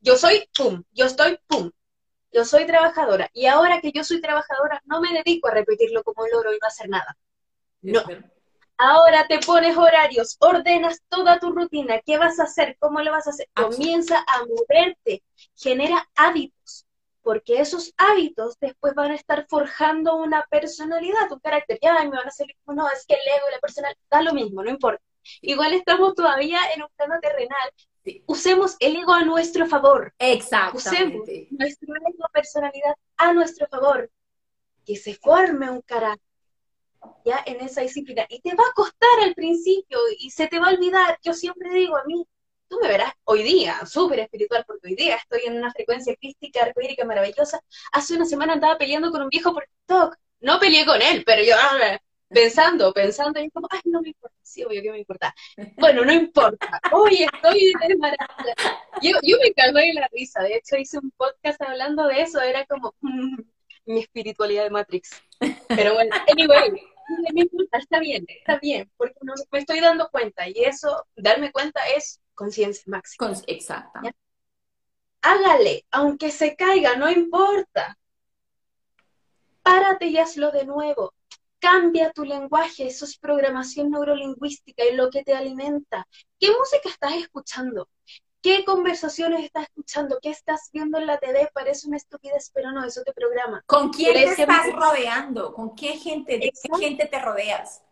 [0.00, 1.72] yo soy, pum, yo estoy, pum,
[2.32, 6.26] yo soy trabajadora, y ahora que yo soy trabajadora, no me dedico a repetirlo como
[6.26, 7.16] loro y no hacer nada.
[7.82, 8.02] No.
[8.78, 12.76] Ahora te pones horarios, ordenas toda tu rutina, ¿qué vas a hacer?
[12.80, 13.48] ¿Cómo lo vas a hacer?
[13.54, 15.22] Comienza a moverte,
[15.54, 16.86] genera hábitos
[17.22, 21.78] porque esos hábitos después van a estar forjando una personalidad, un carácter.
[21.80, 24.34] Ya me van a salir como, no, es que el ego, la personalidad, da lo
[24.34, 25.02] mismo, no importa.
[25.40, 27.70] Igual estamos todavía en un plano terrenal.
[28.26, 30.12] Usemos el ego a nuestro favor.
[30.18, 30.76] Exactamente.
[30.76, 34.10] Usemos nuestro ego, personalidad a nuestro favor.
[34.84, 36.26] Que se forme un carácter
[37.24, 38.26] ya en esa disciplina.
[38.28, 41.18] Y te va a costar al principio y se te va a olvidar.
[41.22, 42.26] Yo siempre digo a mí,
[42.68, 46.64] tú me verás hoy día, súper espiritual, porque hoy día estoy en una frecuencia crística,
[46.64, 47.60] arcoírica, maravillosa.
[47.92, 50.16] Hace una semana andaba peleando con un viejo por TikTok.
[50.40, 52.00] No peleé con él, pero yo ah,
[52.32, 55.34] pensando, pensando, y como, ay, no me importa, sí, obvio que me importa.
[55.76, 58.54] Bueno, no importa, hoy estoy de maravilla.
[59.00, 62.40] Yo, yo me cagué de la risa, de hecho hice un podcast hablando de eso,
[62.40, 63.36] era como mm,
[63.86, 65.22] mi espiritualidad de Matrix.
[65.68, 66.70] Pero bueno, anyway,
[67.32, 71.52] me importa, está bien, está bien, porque no, me estoy dando cuenta, y eso, darme
[71.52, 73.32] cuenta es conciencia máxima.
[73.46, 74.00] exacto.
[75.22, 77.96] Hágale, aunque se caiga, no importa.
[79.62, 81.14] Párate y hazlo de nuevo.
[81.62, 86.08] Cambia tu lenguaje, eso es programación neurolingüística y lo que te alimenta.
[86.40, 87.88] ¿Qué música estás escuchando?
[88.42, 90.18] ¿Qué conversaciones estás escuchando?
[90.20, 91.48] ¿Qué estás viendo en la TV?
[91.54, 93.62] Parece una estupidez, pero no, eso te programa.
[93.66, 95.54] ¿Con quién te estás rodeando?
[95.54, 97.84] ¿Con qué gente, de qué gente te rodeas?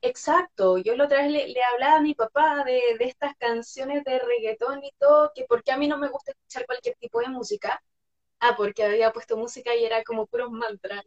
[0.00, 4.82] Exacto, yo la otra vez le, hablaba a mi papá de, estas canciones de reggaetón
[4.82, 7.80] y todo, que porque a mí no me gusta escuchar cualquier tipo de música.
[8.40, 11.04] Ah, porque había puesto música y era como puros mantras.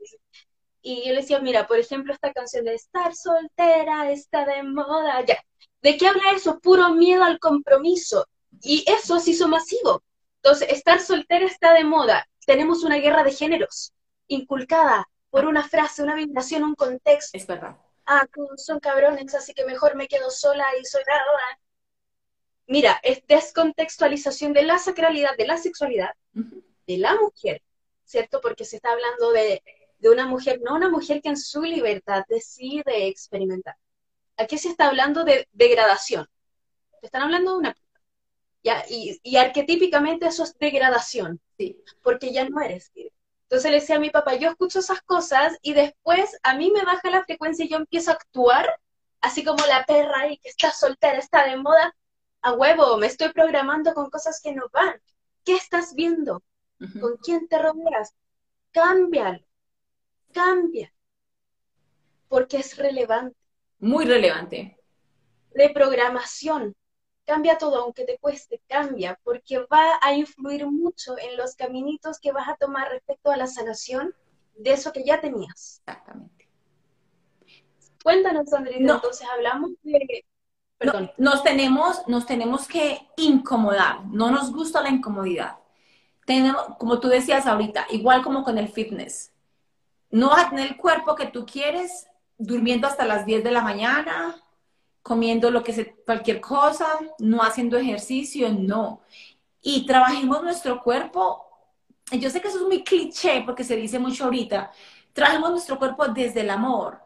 [0.88, 5.25] Y yo le decía, mira, por ejemplo, esta canción de estar soltera, está de moda,
[5.25, 5.38] ya.
[5.81, 6.59] ¿De qué habla eso?
[6.59, 8.27] Puro miedo al compromiso.
[8.61, 10.03] Y eso se hizo masivo.
[10.43, 12.27] Entonces, estar soltera está de moda.
[12.45, 13.93] Tenemos una guerra de géneros
[14.27, 17.36] inculcada por una frase, una vibración, un contexto.
[17.36, 17.75] Es verdad
[18.05, 18.27] ah,
[18.57, 21.59] son cabrones, así que mejor me quedo sola y soy nada.
[22.67, 27.61] Mira, es descontextualización de la sacralidad, de la sexualidad, de la mujer,
[28.03, 28.41] ¿cierto?
[28.41, 29.61] Porque se está hablando de,
[30.03, 33.75] una mujer, no una mujer que en su libertad decide experimentar.
[34.37, 36.27] Aquí se está hablando de degradación.
[37.01, 37.75] Están hablando de una
[38.63, 38.83] ¿ya?
[38.89, 41.77] Y, y arquetípicamente eso es degradación, sí.
[42.01, 43.13] porque ya no eres libre.
[43.43, 46.83] Entonces le decía a mi papá, yo escucho esas cosas y después a mí me
[46.83, 48.79] baja la frecuencia y yo empiezo a actuar
[49.21, 51.95] así como la perra ahí que está soltera, está de moda,
[52.41, 54.99] a huevo, me estoy programando con cosas que no van.
[55.43, 56.43] ¿Qué estás viendo?
[56.99, 58.13] ¿Con quién te rodeas?
[58.71, 59.43] Cámbialo,
[60.36, 60.93] cambia,
[62.27, 63.38] porque es relevante.
[63.79, 64.77] Muy relevante.
[65.53, 66.75] Reprogramación,
[67.25, 72.33] cambia todo, aunque te cueste, cambia, porque va a influir mucho en los caminitos que
[72.33, 74.13] vas a tomar respecto a la sanación
[74.57, 75.81] de eso que ya tenías.
[75.88, 76.49] Exactamente.
[78.03, 80.25] Cuéntanos, Andrés, entonces hablamos de...
[80.77, 81.09] Perdón.
[81.17, 85.59] nos, tenemos, nos tenemos que incomodar, no nos gusta la incomodidad.
[86.25, 89.31] Tenemos, como tú decías ahorita, igual como con el fitness,
[90.12, 93.62] no vas a tener el cuerpo que tú quieres durmiendo hasta las 10 de la
[93.62, 94.36] mañana,
[95.01, 96.88] comiendo lo que se, cualquier cosa,
[97.20, 99.01] no haciendo ejercicio, no.
[99.62, 101.43] Y trabajemos nuestro cuerpo.
[102.12, 104.72] Yo sé que eso es muy cliché porque se dice mucho ahorita.
[105.14, 107.01] Trabajemos nuestro cuerpo desde el amor.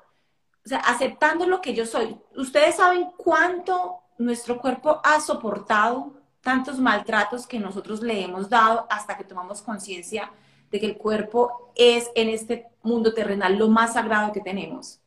[0.85, 2.17] Aceptando lo que yo soy.
[2.35, 9.17] Ustedes saben cuánto nuestro cuerpo ha soportado tantos maltratos que nosotros le hemos dado hasta
[9.17, 10.31] que tomamos conciencia
[10.71, 14.99] de que el cuerpo es en este mundo terrenal lo más sagrado que tenemos.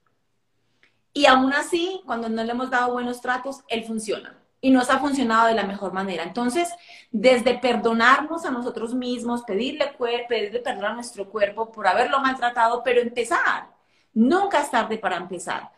[1.12, 4.38] Y aún así, cuando no le hemos dado buenos tratos, él funciona.
[4.60, 6.22] Y nos ha funcionado de la mejor manera.
[6.22, 6.70] Entonces,
[7.10, 9.92] desde perdonarnos a nosotros mismos, pedirle,
[10.28, 13.68] pedirle perdón a nuestro cuerpo por haberlo maltratado, pero empezar.
[14.14, 15.70] Nunca es tarde para empezar.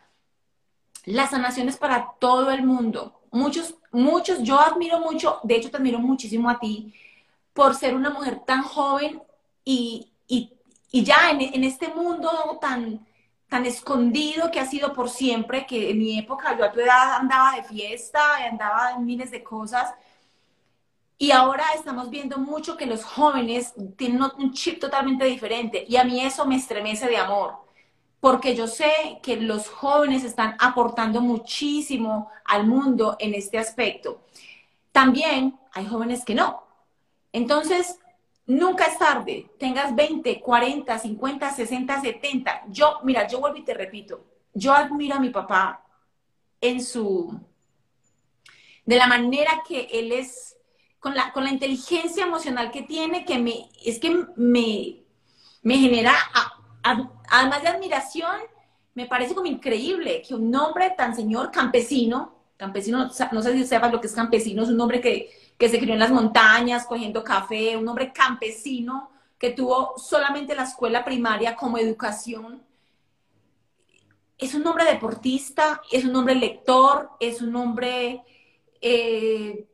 [1.05, 3.21] La sanación es para todo el mundo.
[3.31, 6.93] Muchos, muchos, yo admiro mucho, de hecho te admiro muchísimo a ti,
[7.53, 9.21] por ser una mujer tan joven
[9.65, 10.11] y,
[10.91, 13.05] ya en, en este mundo tan,
[13.49, 17.15] tan escondido que ha sido por siempre, que en mi época yo a tu edad
[17.15, 19.93] andaba de fiesta, andaba en miles de cosas.
[21.17, 26.03] Y ahora estamos viendo mucho que los jóvenes tienen un chip totalmente diferente y a
[26.03, 27.55] mí eso me estremece de amor,
[28.19, 34.21] porque yo sé que los jóvenes están aportando muchísimo al mundo en este aspecto.
[34.91, 36.63] También hay jóvenes que no.
[37.31, 37.99] Entonces,
[38.47, 42.63] Nunca es tarde, tengas 20, 40, 50, 60, 70.
[42.69, 44.23] Yo, mira, yo vuelvo y te repito,
[44.53, 45.83] yo admiro a mi papá
[46.61, 47.39] en su,
[48.85, 50.57] de la manera que él es,
[50.99, 55.03] con la, con la inteligencia emocional que tiene, que me, es que me,
[55.63, 56.13] me genera,
[57.29, 58.35] además de admiración,
[58.93, 63.91] me parece como increíble que un hombre tan señor campesino, campesino, no sé si sepas
[63.91, 67.23] lo que es campesino, es un hombre que, que se crió en las montañas cogiendo
[67.23, 72.63] café, un hombre campesino que tuvo solamente la escuela primaria como educación.
[74.37, 78.23] Es un hombre deportista, es un hombre lector, es un hombre...
[78.81, 79.67] Eh,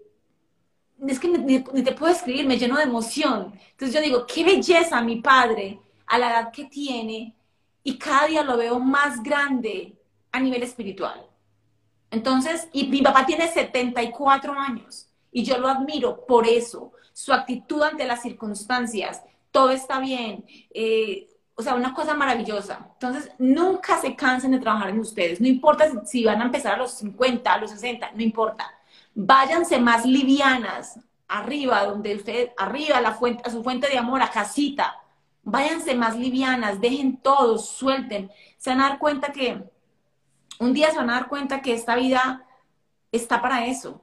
[1.08, 3.58] es que ni, te puedo escribir, me lleno de emoción.
[3.72, 7.36] Entonces yo digo, qué belleza mi padre a la edad que tiene
[7.84, 9.98] y cada día lo veo más grande
[10.32, 11.26] a nivel espiritual.
[12.12, 17.82] Entonces, y mi papá tiene 74 años y yo lo admiro por eso, su actitud
[17.84, 19.22] ante las circunstancias,
[19.52, 22.90] todo está bien, eh, o sea, una cosa maravillosa.
[22.94, 26.78] Entonces, nunca se cansen de trabajar en ustedes, no importa si van a empezar a
[26.78, 28.72] los 50, a los 60, no importa.
[29.14, 34.22] Váyanse más livianas, arriba, donde usted, arriba, a, la fuente, a su fuente de amor,
[34.22, 34.98] a casita.
[35.44, 38.32] Váyanse más livianas, dejen todo, suelten.
[38.58, 39.64] Se van a dar cuenta que,
[40.60, 42.46] un día se van a dar cuenta que esta vida
[43.12, 44.02] está para eso,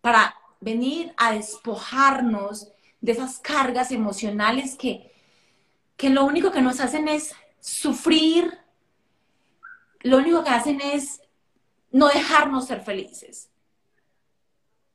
[0.00, 2.68] para venir a despojarnos
[3.00, 5.12] de esas cargas emocionales que,
[5.96, 8.58] que lo único que nos hacen es sufrir,
[10.00, 11.20] lo único que hacen es
[11.90, 13.50] no dejarnos ser felices.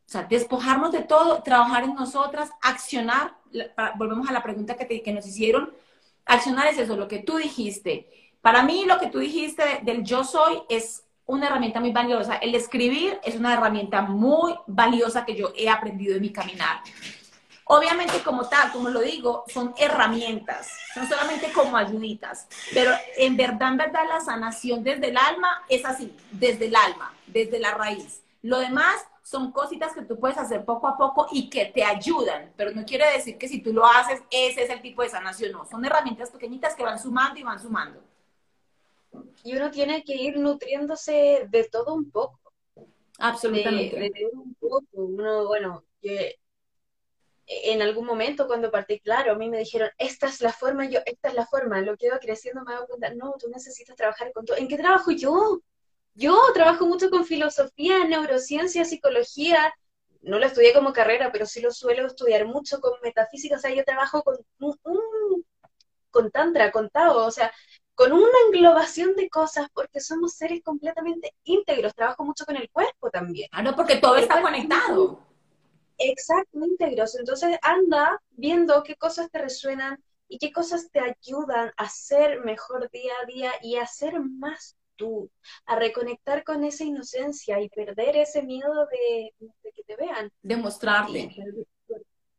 [0.08, 3.36] O sea, despojarnos de todo, trabajar en nosotras, accionar,
[3.98, 5.74] volvemos a la pregunta que, que nos hicieron,
[6.26, 8.34] accionar es eso, lo que tú dijiste.
[8.42, 11.04] Para mí lo que tú dijiste del yo soy es
[11.34, 12.36] una herramienta muy valiosa.
[12.36, 16.82] El escribir es una herramienta muy valiosa que yo he aprendido en mi caminar.
[17.66, 23.70] Obviamente, como tal, como lo digo, son herramientas, son solamente como ayuditas, pero en verdad,
[23.70, 28.22] en verdad, la sanación desde el alma es así, desde el alma, desde la raíz.
[28.42, 32.52] Lo demás son cositas que tú puedes hacer poco a poco y que te ayudan,
[32.58, 35.54] pero no quiere decir que si tú lo haces, ese es el tipo de sanación,
[35.54, 38.04] no, son herramientas pequeñitas que van sumando y van sumando.
[39.44, 42.40] Y uno tiene que ir nutriéndose de todo un poco.
[43.20, 44.00] Absolutamente.
[44.00, 44.88] De, todo un poco.
[44.94, 46.40] Uno, bueno, que
[47.46, 51.00] en algún momento cuando partí, claro, a mí me dijeron, esta es la forma, yo,
[51.06, 54.32] esta es la forma, lo que iba creciendo me dado cuenta, no, tú necesitas trabajar
[54.32, 54.58] con todo.
[54.58, 55.62] ¿En qué trabajo yo?
[56.16, 59.74] Yo trabajo mucho con filosofía, neurociencia, psicología,
[60.22, 63.74] no lo estudié como carrera, pero sí lo suelo estudiar mucho con metafísica, o sea,
[63.74, 65.46] yo trabajo con un,
[66.12, 67.52] con tantra, con Tao, o sea,
[67.96, 73.10] con una englobación de cosas, porque somos seres completamente íntegros, trabajo mucho con el cuerpo
[73.10, 73.48] también.
[73.52, 75.20] Ah, no, porque todo está conectado
[75.98, 77.16] Exacto, íntegros.
[77.18, 82.90] Entonces anda viendo qué cosas te resuenan y qué cosas te ayudan a ser mejor
[82.92, 85.30] día a día y a ser más tú,
[85.66, 89.34] a reconectar con esa inocencia y perder ese miedo de,
[89.76, 90.32] que te vean.
[90.42, 91.36] Demostrarte.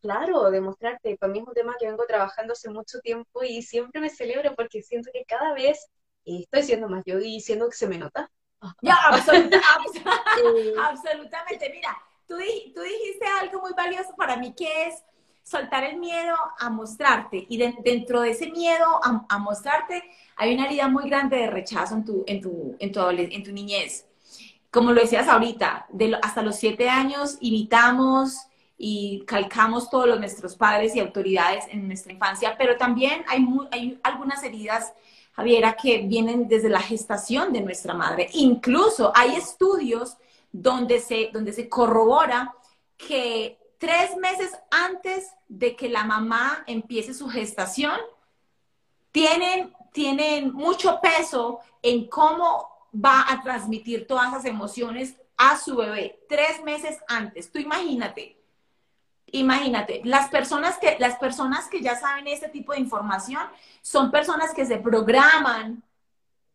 [0.05, 1.17] Claro, demostrarte.
[1.17, 4.55] Para mí es un tema que vengo trabajando hace mucho tiempo y siempre me celebro
[4.55, 5.89] porque siento que cada vez
[6.27, 8.31] estoy siendo más yo y siento que se me nota.
[8.83, 10.05] Ya, absolutamente.
[11.73, 11.97] Mira,
[12.29, 15.03] tú, dijiste algo muy valioso para mí que es
[15.43, 17.47] soltar el miedo a mostrarte.
[17.49, 20.03] Y dentro de ese miedo a, mostrarte
[20.37, 23.53] hay una herida muy grande de rechazo en tu, en tu, en tu, en tu
[23.53, 24.07] niñez.
[24.71, 30.57] Como lo decías ahorita, de hasta los siete años imitamos y calcamos todos los nuestros
[30.57, 34.93] padres y autoridades en nuestra infancia, pero también hay, hay algunas heridas,
[35.33, 38.29] Javiera, que vienen desde la gestación de nuestra madre.
[38.33, 40.17] Incluso hay estudios
[40.53, 42.55] donde se, donde se corrobora
[42.97, 47.99] que tres meses antes de que la mamá empiece su gestación,
[49.13, 56.25] tienen, tienen mucho peso en cómo va a transmitir todas esas emociones a su bebé.
[56.29, 57.51] Tres meses antes.
[57.51, 58.44] Tú imagínate.
[59.35, 63.43] Imagínate, las personas que, las personas que ya saben este tipo de información
[63.83, 65.83] son personas que se programan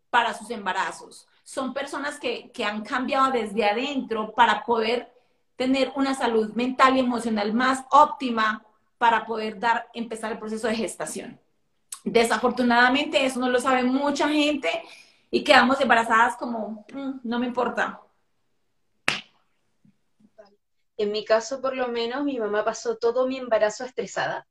[0.09, 5.11] para sus embarazos son personas que, han cambiado desde adentro para poder
[5.57, 8.63] tener una salud mental y emocional más óptima
[8.97, 11.37] para poder dar, empezar el proceso de gestación.
[12.05, 14.69] Desafortunadamente eso no lo sabe mucha gente
[15.29, 17.99] y quedamos embarazadas como, mm, no me importa.
[20.99, 24.45] En mi caso, por lo menos, mi mamá pasó todo mi embarazo estresada.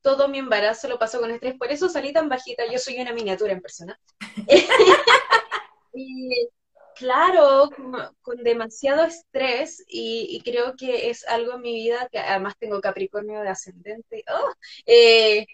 [0.00, 2.64] Todo mi embarazo lo pasó con estrés, por eso salí tan bajita.
[2.70, 4.00] Yo soy una miniatura en persona.
[5.94, 6.48] Y
[6.96, 7.68] claro,
[8.22, 13.42] con, demasiado estrés y, creo que es algo en mi vida que además tengo Capricornio
[13.42, 14.24] de ascendente.
[14.30, 14.52] ¡oh!
[14.86, 15.46] Eh,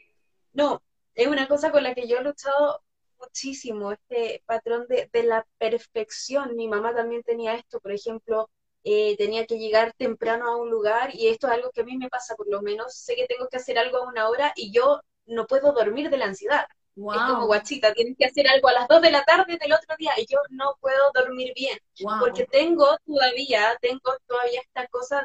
[0.53, 0.81] no,
[1.15, 2.83] es una cosa con la que yo he luchado
[3.19, 6.55] muchísimo este patrón de, de la perfección.
[6.55, 8.49] Mi mamá también tenía esto, por ejemplo,
[8.85, 11.97] eh, tenía que llegar temprano a un lugar y esto es algo que a mí
[11.97, 14.71] me pasa, por lo menos sé que tengo que hacer algo a una hora y
[14.73, 16.67] yo no puedo dormir de la ansiedad.
[16.97, 19.95] Es como guachita, tienes que hacer algo a las 2 de la tarde del otro
[19.97, 21.79] día y yo no puedo dormir bien,
[22.19, 25.25] porque tengo todavía, tengo todavía esta cosa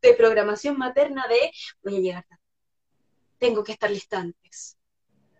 [0.00, 1.50] de, programación materna de
[1.82, 2.42] voy a llegar tarde,
[3.38, 4.76] tengo que estar lista antes.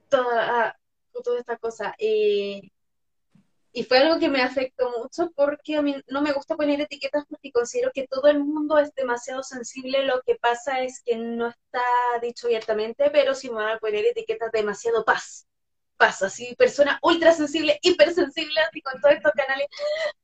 [0.08, 0.76] Toda,
[1.22, 1.94] toda esta cosa.
[1.98, 2.62] Eh,
[3.72, 7.24] y fue algo que me afectó mucho porque a mí no me gusta poner etiquetas
[7.28, 10.04] porque considero que todo el mundo es demasiado sensible.
[10.04, 11.82] Lo que pasa es que no está
[12.20, 15.46] dicho abiertamente, pero si me van a poner etiquetas demasiado paz.
[15.96, 19.68] Paz, así, persona ultra sensible, hipersensible, así con todos estos canales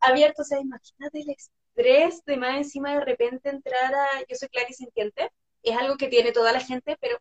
[0.00, 0.46] abiertos.
[0.46, 4.20] O sea, imagínate el estrés de más encima de repente entrar a.
[4.28, 5.30] Yo soy clarisintiente,
[5.62, 7.18] es algo que tiene toda la gente, pero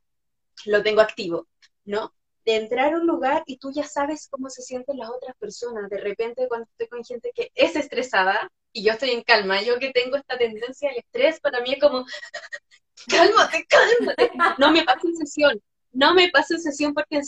[0.66, 1.48] lo tengo activo,
[1.84, 2.14] ¿no?
[2.46, 5.90] De entrar a un lugar y tú ya sabes cómo se sienten las otras personas.
[5.90, 9.80] De repente, cuando estoy con gente que es estresada y yo estoy en calma, yo
[9.80, 12.06] que tengo esta tendencia al estrés, para mí es como,
[13.08, 14.32] cálmate, cálmate.
[14.60, 17.26] No me pasa en sesión, no me pasa en sesión porque en,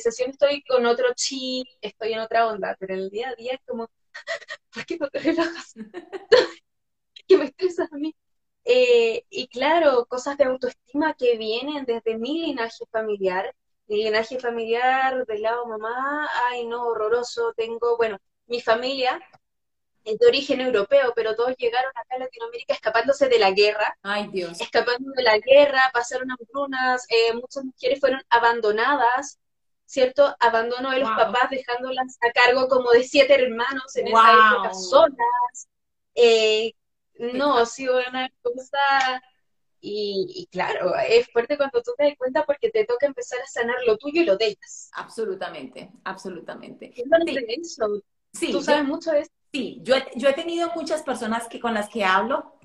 [0.00, 3.54] sesión estoy con otro chill, estoy en otra onda, pero en el día a día
[3.54, 3.90] es como,
[4.74, 5.74] ¿por qué no te relajas?
[7.26, 8.14] que me estresas a mí.
[8.64, 13.61] Eh, y claro, cosas de autoestima que vienen desde mi linaje familiar, mi
[13.96, 19.20] linaje familiar del lado mamá, ay no, horroroso, tengo, bueno, mi familia
[20.04, 23.96] es de origen europeo, pero todos llegaron acá a Latinoamérica escapándose de la guerra.
[24.02, 24.60] Ay, Dios.
[24.60, 29.38] Escapando de la guerra, pasaron hambrunas, eh, muchas mujeres fueron abandonadas,
[29.84, 30.34] ¿cierto?
[30.40, 35.68] Abandono de los papás, dejándolas a cargo como de siete hermanos en esa época solas.
[36.14, 36.74] Eh,
[37.18, 39.22] no, ha sido una cosa
[39.82, 43.76] y, claro, es fuerte cuando tú te das cuenta porque te toca empezar a sanar
[43.86, 44.90] lo tuyo y lo de ellas.
[44.94, 46.92] Absolutamente, absolutamente.
[46.92, 47.38] ¿Qué sí.
[47.60, 48.02] eso?
[48.32, 49.30] Sí, ¿Tú sabes mucho de eso?
[49.52, 52.58] Sí, yo he, yo he tenido muchas personas que con las que hablo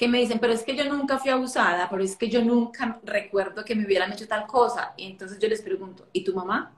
[0.00, 2.98] que me dicen, pero es que yo nunca fui abusada, pero es que yo nunca
[3.02, 4.94] recuerdo que me hubieran hecho tal cosa.
[4.96, 6.74] Y entonces yo les pregunto, ¿y tu mamá?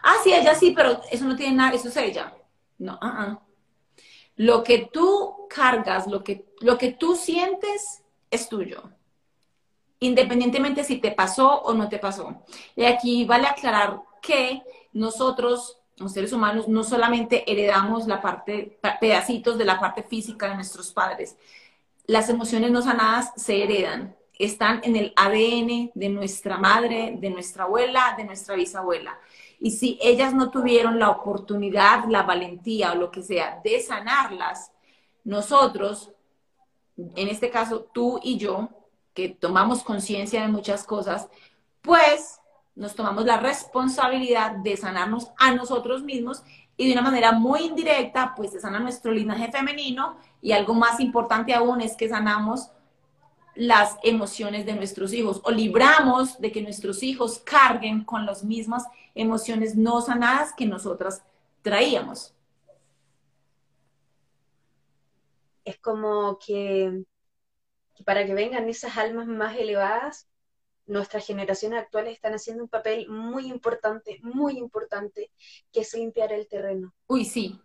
[0.00, 2.32] Ah, sí, ella sí, pero eso no tiene nada, eso es ella.
[2.78, 3.36] No, uh
[4.36, 8.01] Lo que tú cargas, lo que, lo que tú sientes,
[8.32, 8.82] es tuyo,
[10.00, 12.42] independientemente si te pasó o no te pasó.
[12.74, 14.62] Y aquí vale aclarar que
[14.92, 20.56] nosotros, los seres humanos, no solamente heredamos la parte, pedacitos de la parte física de
[20.56, 21.36] nuestros padres,
[22.06, 27.64] las emociones no sanadas se heredan, están en el ADN de nuestra madre, de nuestra
[27.64, 29.18] abuela, de nuestra bisabuela.
[29.60, 34.72] Y si ellas no tuvieron la oportunidad, la valentía o lo que sea de sanarlas,
[35.22, 36.10] nosotros
[36.96, 38.68] en este caso tú y yo,
[39.14, 41.28] que tomamos conciencia de muchas cosas,
[41.82, 42.40] pues
[42.74, 46.42] nos tomamos la responsabilidad de sanarnos a nosotros mismos
[46.76, 51.00] y de una manera muy indirecta, pues se sana nuestro linaje femenino y algo más
[51.00, 52.70] importante aún es que sanamos
[53.54, 58.84] las emociones de nuestros hijos o libramos de que nuestros hijos carguen con las mismas
[59.14, 61.22] emociones no sanadas que nosotras
[61.60, 62.34] traíamos.
[65.64, 67.04] Es como que,
[68.04, 70.28] para que vengan esas almas más elevadas,
[70.86, 75.30] nuestras generaciones actuales están haciendo un papel muy importante, muy importante,
[75.72, 76.94] que es limpiar el terreno.
[77.06, 77.60] Uy, sí.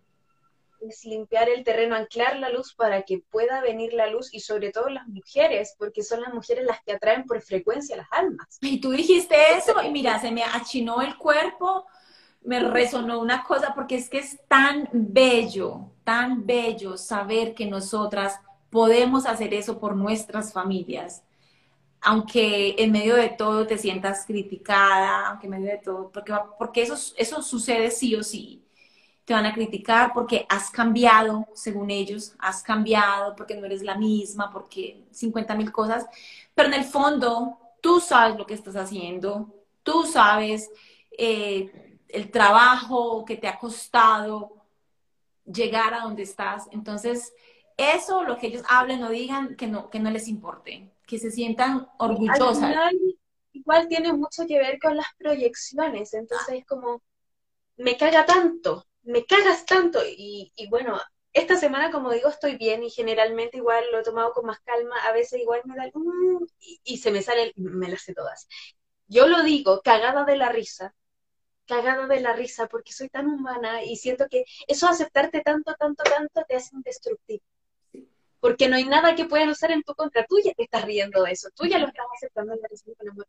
[0.80, 4.72] Es limpiar el terreno, anclar la luz para que pueda venir la luz y sobre
[4.72, 8.60] todo las mujeres, porque son las mujeres las que atraen por frecuencia las almas.
[8.62, 11.88] Y tú dijiste eso y mira, se me achinó el cuerpo
[12.48, 18.40] me resonó una cosa porque es que es tan bello, tan bello saber que nosotras
[18.70, 21.24] podemos hacer eso por nuestras familias.
[22.00, 26.84] Aunque en medio de todo te sientas criticada, aunque en medio de todo, porque, porque
[26.84, 28.64] eso, eso sucede sí o sí.
[29.26, 33.98] Te van a criticar porque has cambiado, según ellos, has cambiado, porque no eres la
[33.98, 36.06] misma, porque 50 mil cosas.
[36.56, 40.70] Pero en el fondo, tú sabes lo que estás haciendo, tú sabes
[41.18, 44.66] eh, el trabajo que te ha costado
[45.46, 46.68] llegar a donde estás.
[46.72, 47.34] Entonces,
[47.78, 51.32] eso, lo que ellos hablen o digan, que no, que no les importe, que se
[51.32, 52.76] sientan orgullosas.
[53.54, 57.02] igual tiene mucho que ver con las proyecciones, entonces es como,
[57.78, 61.00] me caga tanto, me cagas tanto, y, bueno,
[61.34, 64.96] esta semana, como digo, estoy bien y generalmente igual lo he tomado con más calma,
[65.08, 68.14] a veces igual me da el, mm", y, y, se me sale, me las sé
[68.14, 68.48] todas.
[69.08, 70.96] Yo lo digo, cagada de la risa,
[71.68, 76.04] cagada de la risa porque soy tan humana y siento que eso aceptarte tanto, tanto,
[76.04, 77.44] tanto te hace indestructible.
[78.40, 80.26] Porque no hay nada que puedan usar en tu contra.
[80.26, 83.10] Tú ya te estás riendo de eso, tú ya lo estás aceptando en la con
[83.10, 83.28] amor.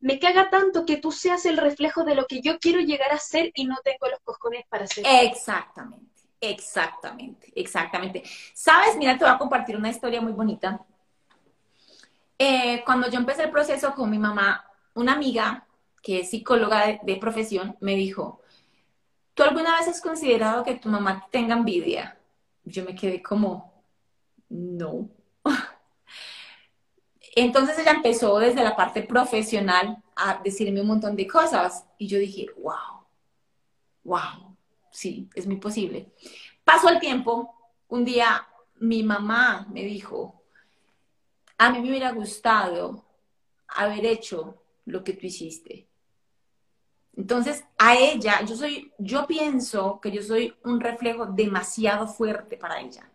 [0.00, 3.18] Me caga tanto que tú seas el reflejo de lo que yo quiero llegar a
[3.18, 5.04] ser y no tengo los cojones para ser.
[5.06, 8.22] Exactamente, exactamente, exactamente.
[8.52, 10.84] Sabes, mira, te voy a compartir una historia muy bonita.
[12.38, 14.64] Eh, cuando yo empecé el proceso con mi mamá,
[14.94, 15.66] una amiga
[16.02, 18.40] que es psicóloga de, profesión me dijo,
[19.34, 22.18] ¿tú alguna vez has considerado que tu mamá tenga envidia?
[22.64, 23.84] Yo me quedé como,
[24.48, 25.08] no.
[27.36, 32.18] Entonces ella empezó desde la parte profesional a decirme un montón de cosas y yo
[32.18, 33.06] dije, wow,
[34.04, 34.56] wow,
[34.90, 36.12] sí, es muy posible.
[36.64, 37.54] Pasó el tiempo,
[37.88, 38.46] un día
[38.80, 40.42] mi mamá me dijo,
[41.58, 43.04] a mí me hubiera gustado
[43.68, 45.89] haber hecho lo que tú hiciste.
[47.20, 52.80] Entonces, a ella, yo soy, yo pienso que yo soy un reflejo demasiado fuerte para
[52.80, 53.10] ella.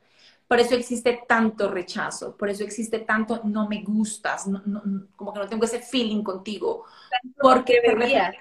[0.48, 4.46] Por eso existe tanto rechazo, por eso existe tanto no me gustas,
[5.16, 6.86] como que no tengo ese feeling contigo,
[7.42, 7.82] porque,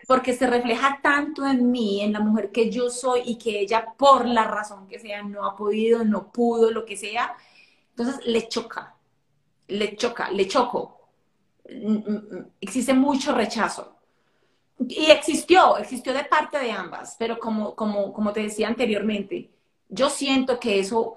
[0.06, 3.86] porque se refleja tanto en mí, en la mujer que yo soy y que ella
[3.96, 7.34] por la razón que sea no ha podido, no pudo, lo que sea.
[7.96, 8.96] Entonces le choca,
[9.68, 11.00] le choca, le choco.
[11.70, 12.46] Mm, mm, mm.
[12.60, 13.93] Existe mucho rechazo.
[14.78, 19.50] Y existió, existió de parte de ambas, pero como, como, como te decía anteriormente,
[19.88, 21.16] yo siento que eso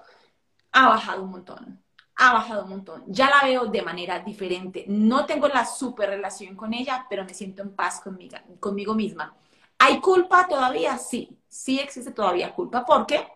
[0.72, 1.82] ha bajado un montón,
[2.16, 3.04] ha bajado un montón.
[3.06, 4.84] Ya la veo de manera diferente.
[4.88, 9.34] No tengo la super relación con ella, pero me siento en paz conmigo, conmigo misma.
[9.78, 10.98] ¿Hay culpa todavía?
[10.98, 13.26] Sí, sí existe todavía culpa, porque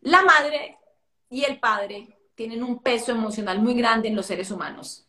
[0.00, 0.78] la madre
[1.30, 5.06] y el padre tienen un peso emocional muy grande en los seres humanos.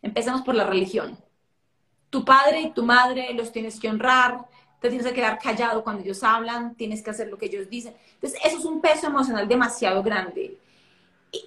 [0.00, 1.18] Empecemos por la religión.
[2.12, 4.44] Tu padre y tu madre los tienes que honrar,
[4.80, 7.94] te tienes que quedar callado cuando ellos hablan, tienes que hacer lo que ellos dicen.
[8.16, 10.58] Entonces, eso es un peso emocional demasiado grande.
[11.32, 11.46] Y,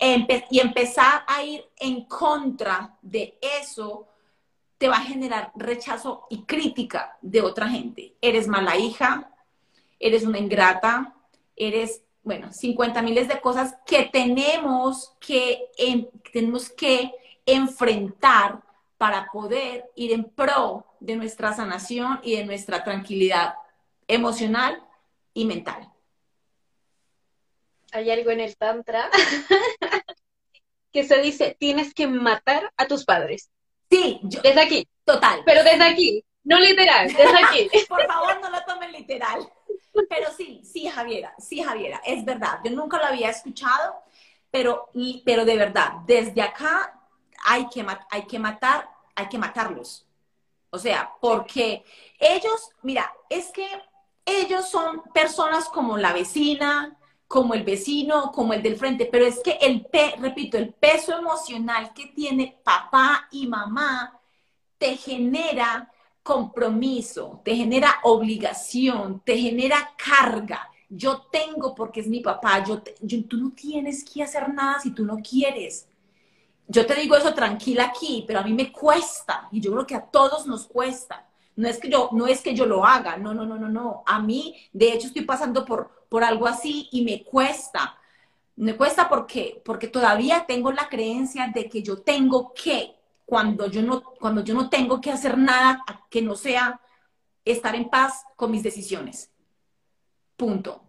[0.00, 4.08] y, empezar a ir en contra de eso
[4.78, 8.14] te va a generar rechazo y crítica de otra gente.
[8.22, 9.30] Eres mala hija,
[10.00, 11.14] eres una ingrata,
[11.54, 15.66] eres, bueno, 50 miles de cosas que tenemos que,
[16.32, 17.12] tenemos que
[17.44, 18.62] enfrentar
[18.98, 23.54] para poder ir en pro de nuestra sanación y de nuestra tranquilidad
[24.08, 24.82] emocional
[25.34, 25.92] y mental.
[27.92, 29.10] Hay algo en el Tantra
[30.92, 33.50] que se dice, tienes que matar a tus padres.
[33.90, 34.88] Sí, yo, desde aquí.
[35.04, 35.42] Total.
[35.44, 37.70] Pero desde aquí, no literal, desde aquí.
[37.88, 39.48] Por favor, no lo tomen literal.
[40.08, 42.60] Pero sí, sí, Javiera, sí, Javiera, es verdad.
[42.64, 44.02] Yo nunca lo había escuchado,
[44.50, 44.90] pero,
[45.24, 46.95] pero de verdad, desde acá
[47.44, 50.06] hay que, hay que matar, hay que matarlos.
[50.70, 51.84] O sea, porque
[52.18, 53.66] ellos, mira, es que
[54.24, 59.40] ellos son personas como la vecina, como el vecino, como el del frente, pero es
[59.40, 59.86] que el,
[60.20, 64.20] repito, el peso emocional que tiene papá y mamá
[64.78, 65.90] te genera
[66.22, 70.70] compromiso, te genera obligación, te genera carga.
[70.88, 72.82] Yo tengo porque es mi papá, yo,
[73.28, 75.88] tú no tienes que hacer nada si tú no quieres
[76.68, 79.94] yo te digo eso tranquila aquí, pero a mí me cuesta y yo creo que
[79.94, 81.28] a todos nos cuesta.
[81.54, 84.02] No es que yo, no es que yo lo haga, no, no, no, no, no.
[84.06, 87.96] A mí, de hecho, estoy pasando por, por algo así y me cuesta.
[88.56, 93.82] Me cuesta porque, porque todavía tengo la creencia de que yo tengo que, cuando yo
[93.82, 96.80] no, cuando yo no tengo que hacer nada que no sea
[97.44, 99.30] estar en paz con mis decisiones.
[100.36, 100.82] Punto.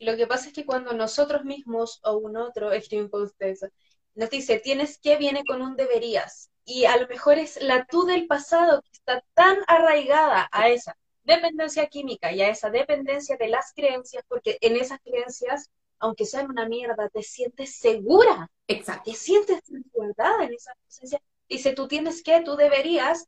[0.00, 3.66] Lo que pasa es que cuando nosotros mismos o un otro un eso,
[4.14, 6.50] nos dice, tienes que viene con un deberías.
[6.64, 10.96] Y a lo mejor es la tú del pasado que está tan arraigada a esa
[11.24, 16.50] dependencia química y a esa dependencia de las creencias, porque en esas creencias, aunque sean
[16.50, 18.50] una mierda, te sientes segura.
[18.68, 19.10] Exacto.
[19.10, 19.60] Te sientes
[19.92, 21.20] guardada en esa presencia.
[21.48, 23.26] Dice, tú tienes que, tú deberías.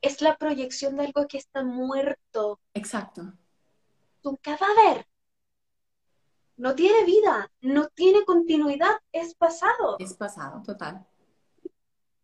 [0.00, 2.60] Es la proyección de algo que está muerto.
[2.74, 3.32] Exacto.
[4.22, 5.06] Un cadáver
[6.58, 9.96] no tiene vida, no tiene continuidad, es pasado.
[10.00, 11.06] Es pasado, total.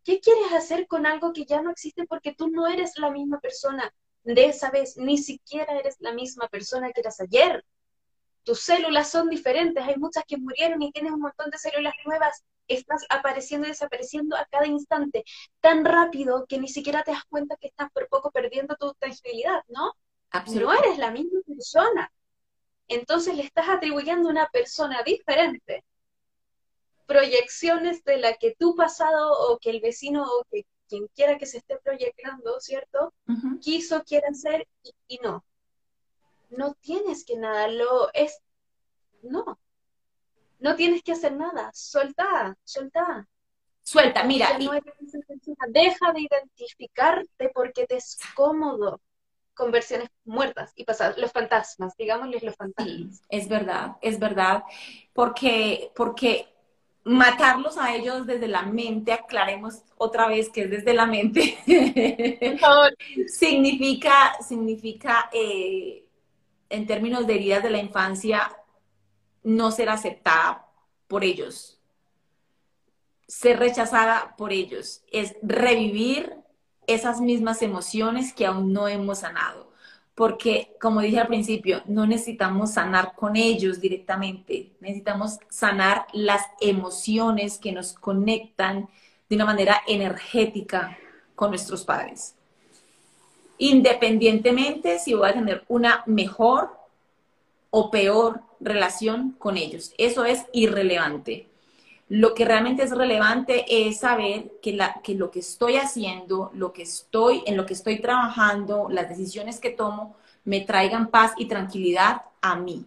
[0.03, 3.39] ¿Qué quieres hacer con algo que ya no existe porque tú no eres la misma
[3.39, 3.91] persona
[4.23, 7.65] de esa vez, ni siquiera eres la misma persona que eras ayer?
[8.43, 12.43] Tus células son diferentes, hay muchas que murieron y tienes un montón de células nuevas,
[12.67, 15.23] estás apareciendo y desapareciendo a cada instante,
[15.61, 19.63] tan rápido que ni siquiera te das cuenta que estás por poco perdiendo tu tranquilidad,
[19.69, 19.93] ¿no?
[20.67, 22.11] No eres la misma persona
[22.87, 25.83] entonces le estás atribuyendo a una persona diferente
[27.05, 31.45] proyecciones de la que tu pasado o que el vecino o que quien quiera que
[31.45, 33.13] se esté proyectando, ¿cierto?
[33.61, 34.67] Quiso, quiere hacer
[35.07, 35.43] y, no.
[36.49, 38.39] No tienes que nada, lo es,
[39.23, 39.59] no.
[40.59, 43.27] No tienes que hacer nada, soltá, soltá.
[43.81, 44.57] Suelta, mira.
[45.69, 48.99] Deja de identificarte porque te es cómodo
[49.55, 53.21] con versiones muertas y pasadas, los fantasmas, digámosles los fantasmas.
[53.29, 54.63] es verdad, es verdad,
[55.13, 56.47] porque, porque
[57.05, 61.57] matarlos a ellos desde la mente, aclaremos otra vez que es desde la mente,
[63.27, 66.05] significa, significa eh,
[66.69, 68.55] en términos de heridas de la infancia,
[69.43, 70.67] no ser aceptada
[71.07, 71.79] por ellos,
[73.27, 76.44] ser rechazada por ellos, es revivir
[76.87, 79.71] esas mismas emociones que aún no hemos sanado.
[80.15, 87.57] Porque, como dije al principio, no necesitamos sanar con ellos directamente, necesitamos sanar las emociones
[87.57, 88.87] que nos conectan
[89.29, 90.97] de una manera energética
[91.35, 92.35] con nuestros padres.
[93.57, 96.77] Independientemente si voy a tener una mejor
[97.69, 99.93] o peor relación con ellos.
[99.97, 101.49] Eso es irrelevante.
[102.07, 104.77] Lo que realmente es relevante es saber que,
[105.15, 109.71] lo que estoy haciendo, lo que estoy, en lo que estoy trabajando, las decisiones que
[109.71, 112.85] tomo, me traigan paz y tranquilidad a mí.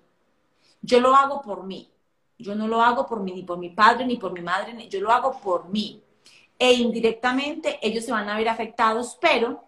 [0.82, 1.90] Yo lo hago por mí.
[2.38, 5.00] Yo no lo hago por mí, ni por mi padre, ni por mi madre, yo
[5.00, 6.00] lo hago por mí.
[6.56, 9.64] E indirectamente ellos se van a ver afectados, pero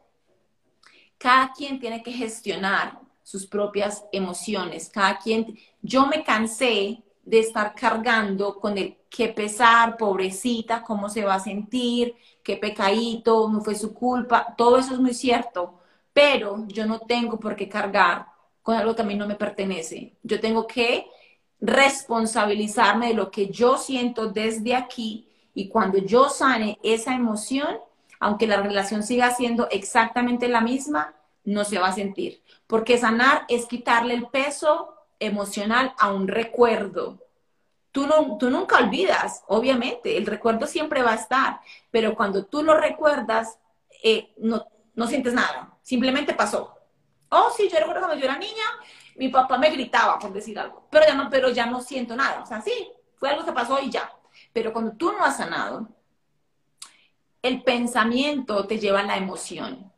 [1.18, 4.88] cada quien tiene que gestionar sus propias emociones.
[4.88, 11.24] Cada quien, yo me cansé de estar cargando con el qué pesar, pobrecita, cómo se
[11.24, 15.78] va a sentir, qué pecadito, no fue su culpa, todo eso es muy cierto,
[16.12, 18.26] pero yo no tengo por qué cargar
[18.62, 20.16] con algo que a mí no me pertenece.
[20.24, 21.07] Yo tengo que
[21.61, 27.78] responsabilizarme de lo que yo siento desde aquí y cuando yo sane esa emoción,
[28.18, 31.14] aunque la relación siga siendo exactamente la misma,
[31.45, 32.43] no se va a sentir.
[32.66, 37.18] Porque sanar es quitarle el peso emocional a un recuerdo.
[37.93, 41.61] Tú, no, tú nunca olvidas, obviamente, el recuerdo siempre va a estar,
[41.91, 43.59] pero cuando tú lo recuerdas,
[44.03, 46.77] eh, no, no sientes nada, simplemente pasó.
[47.29, 48.64] Oh, sí, yo recuerdo cuando yo era niña,
[49.16, 52.43] mi papá me gritaba por decir algo, pero ya no, pero ya no siento nada.
[52.43, 54.11] O sea, sí, fue algo que pasó y ya.
[54.53, 55.89] Pero cuando tú no has sanado,
[57.43, 59.93] el pensamiento te lleva a la emoción.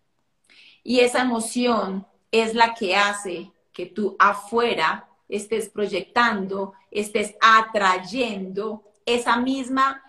[0.83, 9.39] Y esa emoción es la que hace que tú afuera estés proyectando, estés atrayendo esa
[9.39, 10.03] misma,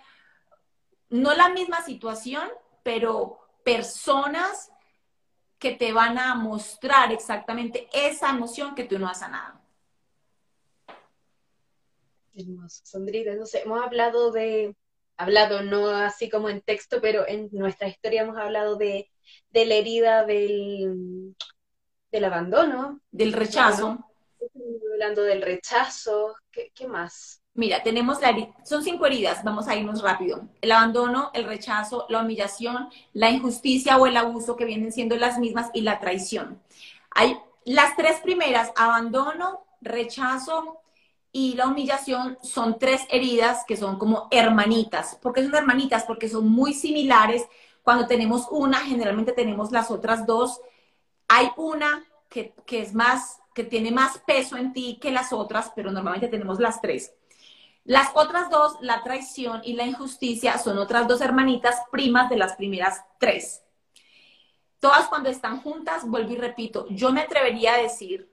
[1.09, 2.49] no la misma situación,
[2.84, 4.69] pero personas
[5.57, 9.61] que te van a mostrar exactamente esa emoción que tú no has sanado.
[12.36, 13.34] Hermoso, Sandrita.
[13.36, 14.76] No sé, hemos hablado de,
[15.15, 19.09] hablado no así como en texto, pero en nuestra historia hemos hablado de,
[19.51, 21.34] de la herida del,
[22.11, 22.99] del abandono.
[23.11, 24.12] Del rechazo
[24.93, 27.41] hablando del rechazo, ¿qué, más?
[27.55, 30.47] Mira, tenemos la, son cinco heridas, vamos a irnos rápido.
[30.61, 35.39] El abandono, el rechazo, la humillación, la injusticia o el abuso que vienen siendo las
[35.39, 36.61] mismas y la traición.
[37.11, 40.79] Hay las tres primeras, abandono, rechazo
[41.31, 45.15] y la humillación, son tres heridas que son como hermanitas.
[45.15, 46.03] ¿Por qué son hermanitas?
[46.05, 47.47] Porque son muy similares.
[47.81, 50.61] Cuando tenemos una, generalmente tenemos las otras dos.
[51.27, 55.72] Hay una que, que es más que tiene más peso en ti que las otras,
[55.76, 57.14] pero normalmente tenemos las tres.
[57.86, 62.56] Las otras dos, la traición y la injusticia, son otras dos hermanitas primas de las
[62.56, 63.64] primeras tres.
[64.80, 68.32] Todas cuando están juntas, vuelvo y repito, yo me atrevería a decir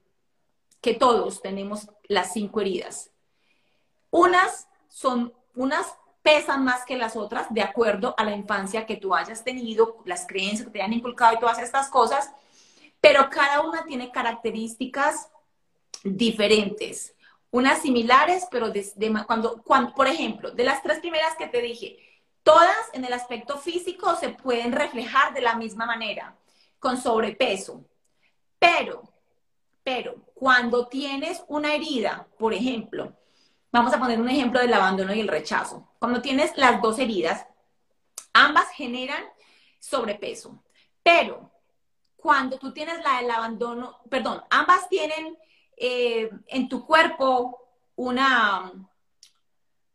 [0.80, 3.10] que todos tenemos las cinco heridas.
[4.10, 9.14] Unas son, unas pesan más que las otras de acuerdo a la infancia que tú
[9.14, 12.30] hayas tenido, las creencias que te han inculcado y todas estas cosas
[13.00, 15.30] pero cada una tiene características
[16.04, 17.14] diferentes,
[17.50, 18.72] unas similares, pero
[19.26, 21.98] cuando, por ejemplo, de las tres primeras que te dije,
[22.42, 26.36] todas en el aspecto físico se pueden reflejar de la misma manera,
[26.78, 27.84] con sobrepeso,
[28.58, 29.02] pero,
[29.82, 33.16] pero cuando tienes una herida, por ejemplo,
[33.72, 37.46] vamos a poner un ejemplo del abandono y el rechazo, cuando tienes las dos heridas,
[38.32, 39.24] ambas generan
[39.78, 40.62] sobrepeso,
[41.02, 41.50] pero
[42.20, 45.36] cuando tú tienes la del abandono, perdón, ambas tienen
[45.76, 47.58] eh, en tu cuerpo
[47.96, 48.72] una,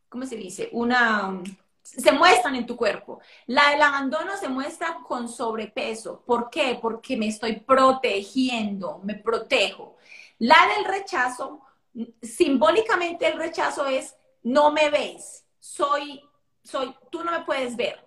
[0.09, 0.69] ¿cómo se dice?
[0.71, 1.41] Una,
[1.81, 3.19] se muestran en tu cuerpo.
[3.45, 6.21] La del abandono se muestra con sobrepeso.
[6.25, 6.77] ¿Por qué?
[6.81, 9.95] Porque me estoy protegiendo, me protejo.
[10.39, 11.61] La del rechazo,
[12.21, 16.21] simbólicamente el rechazo es, no me ves, soy,
[16.63, 18.04] soy, tú no me puedes ver.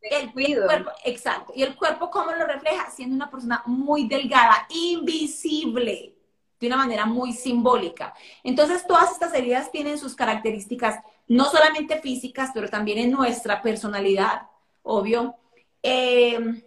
[0.00, 1.52] El, cuerpo, exacto.
[1.54, 2.90] ¿Y el cuerpo cómo lo refleja?
[2.90, 6.14] Siendo una persona muy delgada, invisible,
[6.58, 8.14] de una manera muy simbólica.
[8.42, 14.42] Entonces, todas estas heridas tienen sus características no solamente físicas, pero también en nuestra personalidad,
[14.82, 15.36] obvio,
[15.82, 16.62] eh,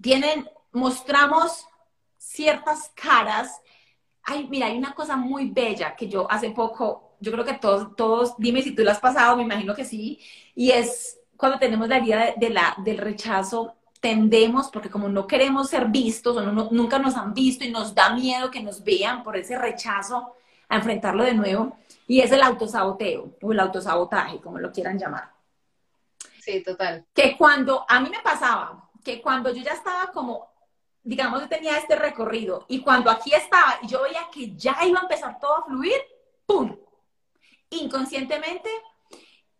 [0.00, 1.66] tienen, mostramos
[2.18, 3.60] ciertas caras.
[4.22, 7.94] Ay, mira, hay una cosa muy bella que yo hace poco, yo creo que todos,
[7.96, 10.20] todos, dime si tú lo has pasado, me imagino que sí,
[10.54, 15.68] y es cuando tenemos la idea de, la, del rechazo, tendemos, porque como no queremos
[15.68, 19.22] ser vistos o no, nunca nos han visto y nos da miedo que nos vean
[19.22, 20.36] por ese rechazo,
[20.70, 21.76] a enfrentarlo de nuevo,
[22.06, 25.32] y es el autosaboteo o el autosabotaje, como lo quieran llamar.
[26.40, 27.04] Sí, total.
[27.12, 30.48] Que cuando a mí me pasaba, que cuando yo ya estaba como,
[31.02, 35.00] digamos, yo tenía este recorrido y cuando aquí estaba y yo veía que ya iba
[35.00, 36.00] a empezar todo a fluir,
[36.46, 36.74] ¡pum!
[37.68, 38.70] Inconscientemente,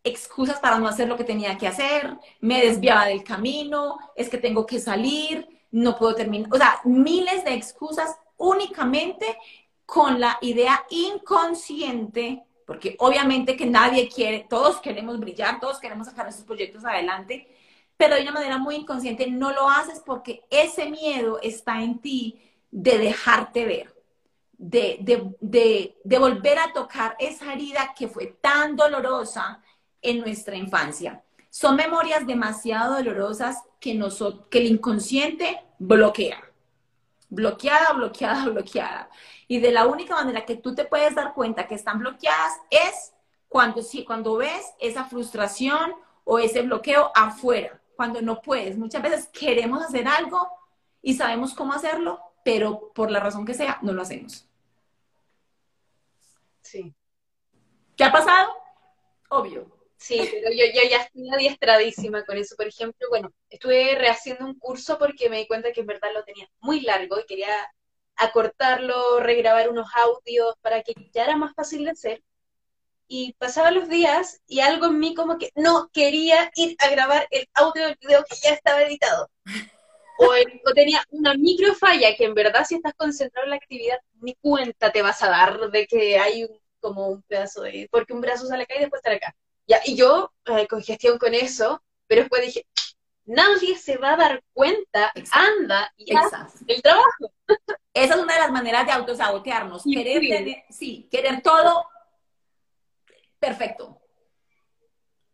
[0.05, 4.37] excusas para no hacer lo que tenía que hacer, me desviaba del camino, es que
[4.37, 9.37] tengo que salir, no puedo terminar, o sea, miles de excusas únicamente
[9.85, 16.25] con la idea inconsciente, porque obviamente que nadie quiere, todos queremos brillar, todos queremos sacar
[16.25, 17.47] nuestros proyectos adelante,
[17.97, 22.41] pero de una manera muy inconsciente no lo haces porque ese miedo está en ti
[22.71, 23.95] de dejarte ver,
[24.57, 29.61] de, de, de, volver a tocar esa herida que fue tan dolorosa
[30.05, 31.23] en nuestra infancia.
[31.49, 33.99] Son memorias demasiado dolorosas que,
[34.49, 36.43] que el inconsciente bloquea.
[37.29, 39.09] Bloqueada, bloqueada, bloqueada.
[39.47, 43.13] Y de la única manera que tú te puedes dar cuenta que están bloqueadas es
[43.47, 45.93] cuando, cuando ves esa frustración
[46.23, 48.77] o ese bloqueo afuera, cuando no puedes.
[48.77, 50.47] Muchas veces queremos hacer algo
[51.01, 54.47] y sabemos cómo hacerlo, pero por la razón que sea, no lo hacemos.
[56.61, 56.93] Sí.
[57.95, 58.51] ¿Qué ha pasado?
[59.29, 59.84] Obvio.
[59.97, 62.55] Sí, pero yo, yo, ya estoy adiestradísima con eso.
[62.55, 66.23] Por ejemplo, bueno, estuve rehaciendo un curso porque me di cuenta que en verdad lo
[66.23, 67.49] tenía muy largo y quería
[68.17, 72.23] acortarlo, regrabar unos audios para que ya era más fácil de hacer.
[73.07, 77.27] Y pasaban los días y algo en mí como que no quería ir a grabar
[77.31, 79.29] el audio del video que ya estaba editado.
[80.17, 84.33] O, tenía una micro falla que en verdad si estás concentrado en la actividad ni
[84.35, 86.47] cuenta te vas a dar de que hay
[86.79, 87.87] como un pedazo de...
[87.91, 89.35] porque un brazo sale acá y después sale acá.
[89.67, 92.67] Ya, y yo eh, con gestión con eso, pero después dije,
[93.25, 97.31] nadie se va a dar cuenta, anda y haz el trabajo.
[97.93, 99.83] Esa es una de las maneras de autosabotearnos.
[99.83, 101.85] querer tener, sí, querer todo
[103.39, 104.01] perfecto.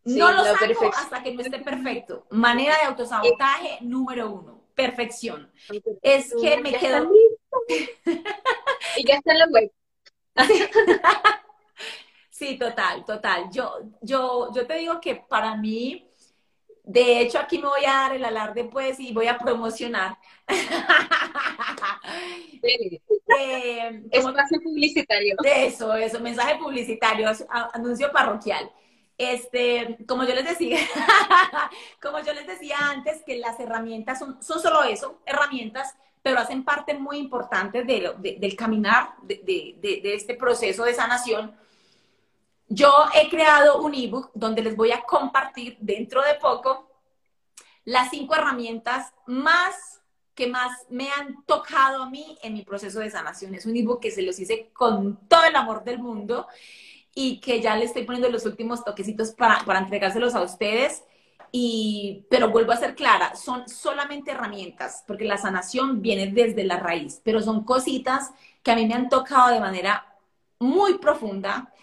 [0.04, 2.28] no lo saco hasta que no esté perfecto.
[2.30, 4.62] Manera de autosabotaje número uno.
[4.74, 5.52] Perfección.
[6.02, 7.12] Es que me quedo.
[8.98, 9.72] y ya está en la web.
[12.42, 13.50] Sí, total, total.
[13.52, 16.08] Yo, yo, yo te digo que para mí
[16.84, 20.18] de hecho, aquí me voy a dar el alarde, pues, y voy a promocionar.
[22.64, 25.36] eh, Espacio publicitario.
[25.44, 27.30] Eso, eso, mensaje publicitario,
[27.74, 28.72] anuncio parroquial.
[29.16, 30.80] Este, como yo les decía,
[32.02, 36.66] como yo les decía antes, que las herramientas son, son solo eso, herramientas, pero hacen
[36.66, 41.56] parte muy importante del caminar de, de este proceso de sanación
[42.74, 46.88] yo he creado un ebook donde les voy a compartir dentro de poco
[47.84, 50.02] las cinco herramientas más
[50.34, 53.54] que más me han tocado a mí en mi proceso de sanación.
[53.54, 56.48] Es un ebook que se los hice con todo el amor del mundo
[57.14, 61.04] y que ya le estoy poniendo los últimos toquecitos para, para entregárselos a ustedes.
[61.52, 66.78] Y, pero vuelvo a ser clara, son solamente herramientas, porque la sanación viene desde la
[66.78, 68.32] raíz, pero son cositas
[68.64, 70.16] que a mí me han tocado de manera
[70.60, 71.74] muy profunda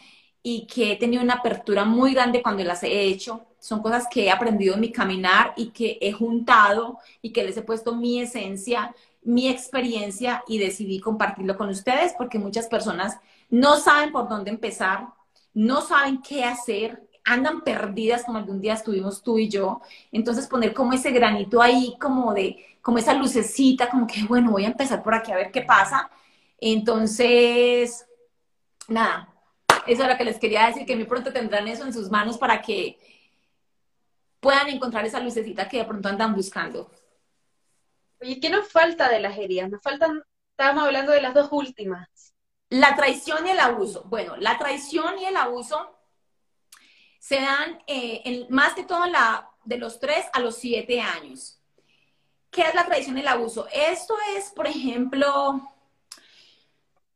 [0.50, 3.44] y que he tenido una apertura muy grande cuando las he hecho.
[3.58, 7.58] Son cosas que he aprendido en mi caminar y que he juntado y que les
[7.58, 13.18] he puesto mi esencia, mi experiencia y decidí compartirlo con ustedes porque muchas personas
[13.50, 15.08] no saben por dónde empezar,
[15.52, 19.82] no saben qué hacer, andan perdidas como algún día estuvimos tú y yo.
[20.12, 24.64] Entonces poner como ese granito ahí, como de, como esa lucecita, como que bueno, voy
[24.64, 26.10] a empezar por aquí a ver qué pasa.
[26.58, 28.06] Entonces,
[28.88, 29.34] nada,
[29.88, 32.36] eso es lo que les quería decir, que muy pronto tendrán eso en sus manos
[32.38, 32.98] para que
[34.40, 36.90] puedan encontrar esa lucecita que de pronto andan buscando.
[38.20, 39.70] Oye, ¿qué nos falta de las heridas?
[39.70, 42.08] Nos faltan, estábamos hablando de las dos últimas.
[42.68, 44.04] La traición y el abuso.
[44.04, 45.98] Bueno, la traición y el abuso
[47.18, 51.60] se dan eh, más que todo la, de los tres a los siete años.
[52.50, 53.66] ¿Qué es la traición y el abuso?
[53.72, 55.60] Esto es, por ejemplo,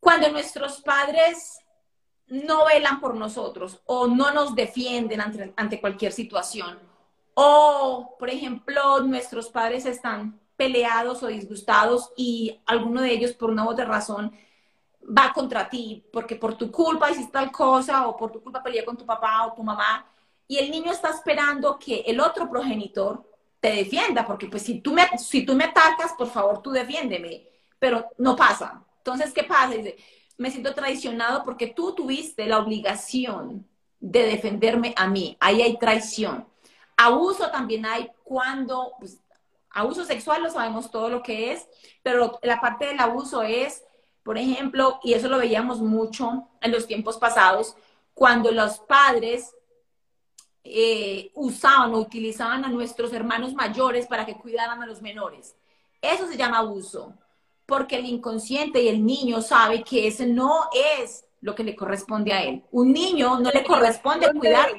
[0.01, 1.62] cuando nuestros padres
[2.33, 5.21] no velan por nosotros o no nos defienden
[5.55, 6.79] ante, cualquier situación.
[7.35, 13.67] O, por ejemplo, nuestros padres están peleados o disgustados y alguno de ellos, por una
[13.67, 14.33] u otra razón,
[15.07, 18.83] va contra ti, porque por tu culpa hiciste tal cosa, o por tu culpa peleé
[18.83, 20.07] con tu papá o tu mamá,
[20.49, 23.31] y el niño está esperando que el otro progenitor
[23.61, 27.47] te defienda, porque pues si tú me, si tú me atacas, por favor tú defiéndeme,
[27.79, 28.83] pero no pasa.
[28.99, 29.75] Entonces, ¿qué pasa?
[29.75, 29.99] Dice,
[30.43, 33.65] me siento traicionado porque tú tuviste la obligación
[34.01, 35.37] de defenderme a mí.
[35.39, 36.49] Ahí hay traición.
[36.97, 39.21] Abuso también hay cuando, pues,
[39.71, 41.69] abuso sexual lo sabemos todo lo que es,
[42.03, 43.85] pero la parte del abuso es,
[44.25, 47.77] por ejemplo, y eso lo veíamos mucho en los tiempos pasados,
[48.13, 49.55] cuando los padres
[50.65, 55.55] eh, usaban o utilizaban a nuestros hermanos mayores para que cuidaran a los menores.
[56.01, 57.15] Eso se llama abuso,
[57.67, 60.69] porque el inconsciente y el niño sabe que ese no
[61.01, 62.63] es lo que le corresponde a él.
[62.71, 64.71] Un niño no le corresponde cuidar.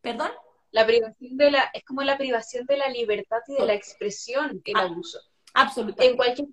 [0.00, 0.30] ¿Perdón?
[0.70, 4.60] La privación de la, es como la privación de la libertad y de la expresión,
[4.64, 5.18] el ah, abuso.
[5.54, 6.10] Absolutamente.
[6.10, 6.48] En cualquier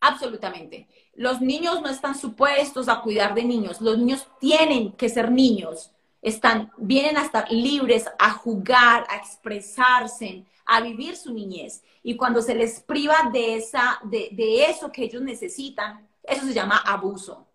[0.00, 0.86] Absolutamente.
[1.14, 3.80] Los niños no están supuestos a cuidar de niños.
[3.80, 5.92] Los niños tienen que ser niños.
[6.20, 11.82] Están, vienen a estar libres a jugar, a expresarse, a vivir su niñez.
[12.06, 16.76] Y cuando se les priva de, esa, de, eso que ellos necesitan, eso se llama
[16.76, 17.48] abuso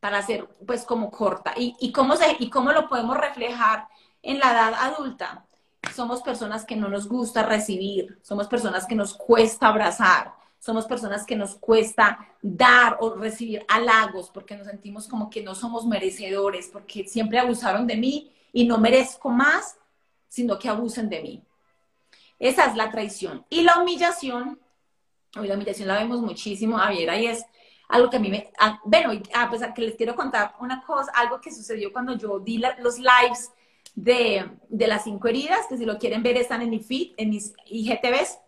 [0.00, 1.52] para hacer pues como corta.
[1.54, 3.88] ¿Y, cómo se, ¿Y cómo lo podemos reflejar
[4.22, 5.44] en la edad adulta?
[5.94, 11.26] Somos personas que no nos gusta recibir, somos personas que nos cuesta abrazar, somos personas
[11.26, 16.70] que nos cuesta dar o recibir halagos porque nos sentimos como que no somos merecedores,
[16.72, 19.76] porque siempre abusaron de mí y no merezco más,
[20.26, 21.45] sino que abusen de mí.
[22.38, 23.44] Esa es la traición.
[23.48, 24.60] Y la humillación,
[25.38, 27.44] hoy la humillación la vemos muchísimo, a ver, ahí es
[27.88, 31.12] algo que a mí me, ah, bueno, a pesar que les quiero contar una cosa,
[31.14, 33.52] algo que sucedió cuando yo di los lives
[33.94, 37.30] de, de, las cinco heridas, que si lo quieren ver están en mi feed, en
[37.30, 38.38] mis IGTVs,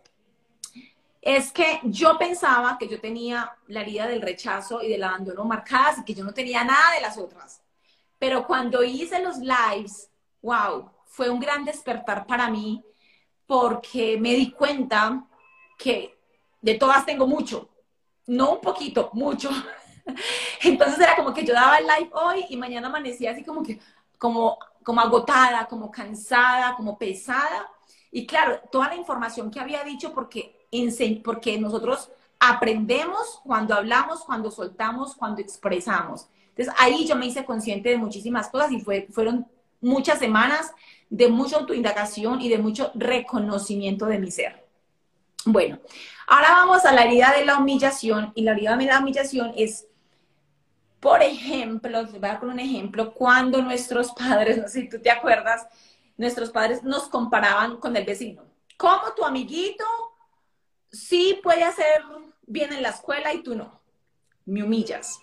[1.22, 5.98] es que yo pensaba que yo tenía la herida del rechazo y del abandono marcadas
[5.98, 7.62] y que yo no tenía nada de las otras.
[8.18, 10.10] Pero cuando hice los lives,
[10.42, 12.84] wow, fue un gran despertar para mí
[13.48, 15.24] porque me di cuenta
[15.78, 16.14] que
[16.60, 17.70] de todas tengo mucho,
[18.26, 19.48] no un poquito, mucho.
[20.62, 23.80] Entonces era como que yo daba el live hoy y mañana amanecía así como que,
[24.18, 27.70] como, como agotada, como cansada, como pesada.
[28.12, 30.68] Y claro, toda la información que había dicho porque,
[31.24, 36.28] porque nosotros aprendemos cuando hablamos, cuando soltamos, cuando expresamos.
[36.50, 39.46] Entonces ahí yo me hice consciente de muchísimas cosas y fue, fueron
[39.80, 40.70] muchas semanas
[41.10, 44.66] de mucha autoindagación y de mucho reconocimiento de mi ser.
[45.44, 45.78] Bueno,
[46.26, 49.86] ahora vamos a la herida de la humillación y la herida de la humillación es,
[51.00, 55.00] por ejemplo, les voy a dar un ejemplo, cuando nuestros padres, no sé si tú
[55.00, 55.66] te acuerdas,
[56.16, 58.42] nuestros padres nos comparaban con el vecino.
[58.76, 59.84] ¿Cómo tu amiguito
[60.90, 62.02] sí puede hacer
[62.46, 63.80] bien en la escuela y tú no?
[64.44, 65.20] Me humillas.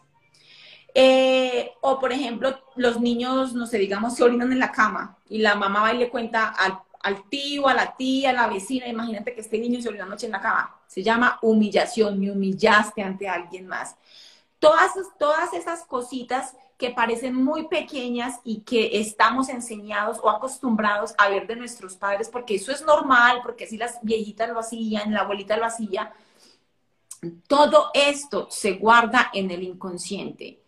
[0.94, 5.39] Eh, o, por ejemplo, los niños, no sé, digamos, se orinan en la cama y
[5.39, 6.53] la mamá va y le cuenta
[7.02, 10.26] al tío, a la tía, a la vecina, imagínate que este niño se olvidó noche
[10.26, 10.76] en la cama.
[10.88, 13.95] Se llama humillación, me humillaste ante alguien más.
[14.60, 21.30] Todas, todas esas cositas que parecen muy pequeñas y que estamos enseñados o acostumbrados a
[21.30, 25.22] ver de nuestros padres, porque eso es normal, porque así las viejitas lo hacían, la
[25.22, 26.14] abuelita lo hacía.
[27.47, 30.65] Todo esto se guarda en el inconsciente.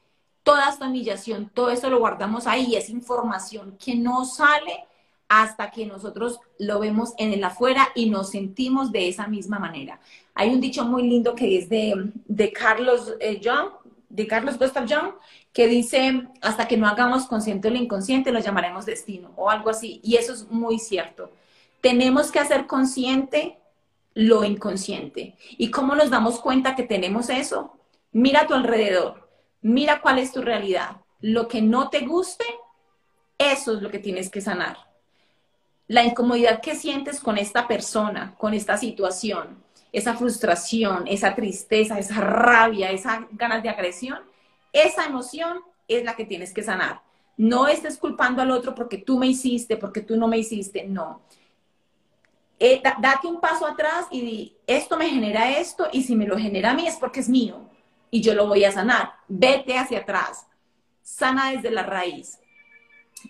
[0.48, 4.86] Toda esta humillación, todo esto lo guardamos ahí, es información que no sale
[5.28, 9.99] hasta que nosotros lo vemos en el afuera y nos sentimos de esa misma manera.
[10.34, 13.41] Hay un dicho muy lindo que es de, de Carlos eh,
[14.07, 15.15] de Carlos Gustav Jung,
[15.52, 19.99] que dice, hasta que no hagamos consciente lo inconsciente, lo llamaremos destino o algo así.
[20.02, 21.30] Y eso es muy cierto.
[21.82, 23.57] Tenemos que hacer consciente
[24.14, 25.36] lo inconsciente.
[25.57, 27.78] ¿Y cómo nos damos cuenta que tenemos eso?
[28.14, 29.27] Mira a tu alrededor,
[29.61, 30.97] mira cuál es tu realidad.
[31.21, 32.45] Lo que no te guste,
[33.38, 34.88] eso es lo que tienes que sanar
[35.88, 42.19] la incomodidad que sientes con esta persona, con esta situación, esa frustración, esa tristeza, esa
[42.19, 44.19] rabia, esas ganas de agresión,
[44.73, 47.01] esa emoción es la que tienes que sanar.
[47.38, 51.21] No estés culpando al otro porque tú me hiciste, porque tú no me hiciste, no.
[52.59, 56.38] Eh, date un paso atrás y di, esto me genera esto y si me lo
[56.38, 57.69] genera a mí es porque es mío
[58.11, 59.13] y yo lo voy a sanar.
[59.27, 60.47] Vete hacia atrás,
[61.01, 62.39] sana desde la raíz.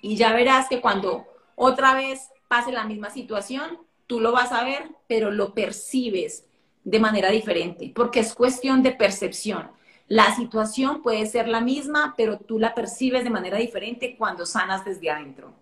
[0.01, 1.25] Y ya verás que cuando
[1.55, 6.45] otra vez pase la misma situación, tú lo vas a ver, pero lo percibes
[6.83, 9.69] de manera diferente, porque es cuestión de percepción.
[10.07, 14.85] La situación puede ser la misma, pero tú la percibes de manera diferente cuando sanas
[14.85, 15.53] desde adentro.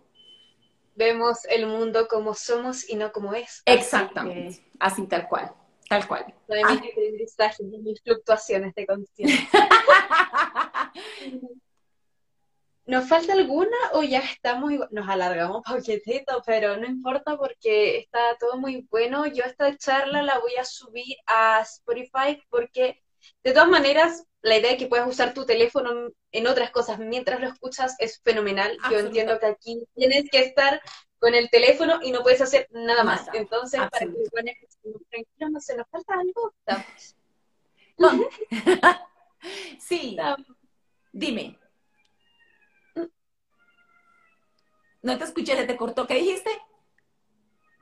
[0.95, 3.63] Vemos el mundo como somos y no como es.
[3.65, 5.51] Exactamente, así, tal cual.
[5.89, 6.25] Tal cual.
[6.47, 6.81] De mis Ah.
[6.91, 9.49] aprendizajes y mis fluctuaciones de conciencia.
[12.87, 14.89] ¿Nos falta alguna o ya estamos igual?
[14.91, 19.25] Nos alargamos paquetito, pero no importa porque está todo muy bueno.
[19.25, 23.01] Yo esta charla la voy a subir a Spotify porque
[23.43, 27.39] de todas maneras la idea de que puedas usar tu teléfono en otras cosas mientras
[27.41, 28.77] lo escuchas es fenomenal.
[28.91, 30.79] Yo entiendo que aquí tienes que estar
[31.25, 33.25] con el teléfono y no puedes hacer nada más.
[33.25, 33.39] Nada.
[33.39, 34.23] Entonces, para que Absoluto.
[34.25, 36.53] lo puedan escuchar tranquilo, no se nos falta algo.
[39.79, 40.15] Sí,
[41.11, 41.57] dime.
[45.01, 46.05] No te escuché, se te cortó.
[46.05, 46.51] ¿Qué dijiste?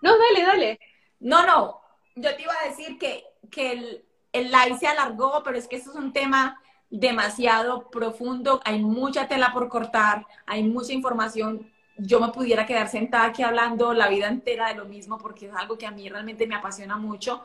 [0.01, 0.79] No, dale, dale.
[1.19, 1.81] No, no.
[2.15, 5.75] Yo te iba a decir que, que el, el live se alargó, pero es que
[5.75, 8.61] esto es un tema demasiado profundo.
[8.63, 11.72] Hay mucha tela por cortar, hay mucha información.
[11.97, 15.53] Yo me pudiera quedar sentada aquí hablando la vida entera de lo mismo porque es
[15.53, 17.43] algo que a mí realmente me apasiona mucho.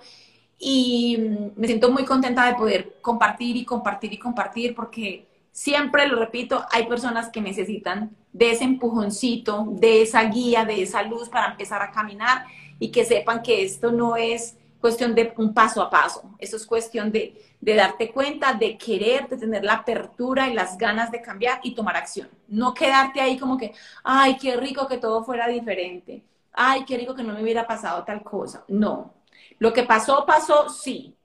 [0.58, 6.06] Y mm, me siento muy contenta de poder compartir y compartir y compartir porque siempre,
[6.08, 11.28] lo repito, hay personas que necesitan de ese empujoncito, de esa guía, de esa luz
[11.28, 12.44] para empezar a caminar
[12.78, 16.66] y que sepan que esto no es cuestión de un paso a paso, esto es
[16.66, 21.20] cuestión de, de darte cuenta, de querer, de tener la apertura y las ganas de
[21.20, 22.28] cambiar y tomar acción.
[22.46, 23.74] No quedarte ahí como que,
[24.04, 26.22] ay, qué rico que todo fuera diferente,
[26.52, 28.64] ay, qué rico que no me hubiera pasado tal cosa.
[28.68, 29.14] No,
[29.58, 31.16] lo que pasó, pasó, sí,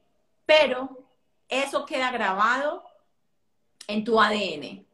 [0.46, 1.08] pero
[1.48, 2.84] eso queda grabado
[3.88, 4.86] en tu ADN.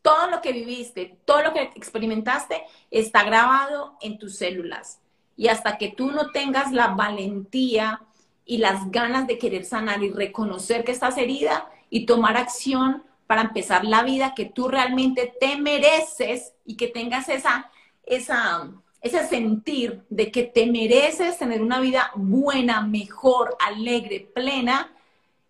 [0.00, 5.00] Todo lo que viviste, todo lo que experimentaste está grabado en tus células.
[5.38, 8.02] Y hasta que tú no tengas la valentía
[8.44, 13.42] y las ganas de querer sanar y reconocer que estás herida y tomar acción para
[13.42, 17.70] empezar la vida que tú realmente te mereces y que tengas esa,
[18.04, 18.70] esa,
[19.00, 24.90] ese sentir de que te mereces tener una vida buena, mejor, alegre, plena,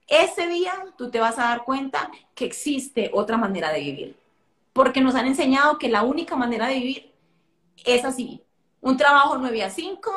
[0.09, 4.17] ese día tú te vas a dar cuenta que existe otra manera de vivir.
[4.73, 7.13] Porque nos han enseñado que la única manera de vivir
[7.85, 8.43] es así.
[8.81, 10.11] Un trabajo 9 a 5,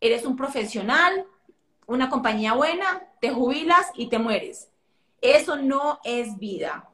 [0.00, 1.26] eres un profesional,
[1.86, 4.68] una compañía buena, te jubilas y te mueres.
[5.20, 6.88] Eso no es vida.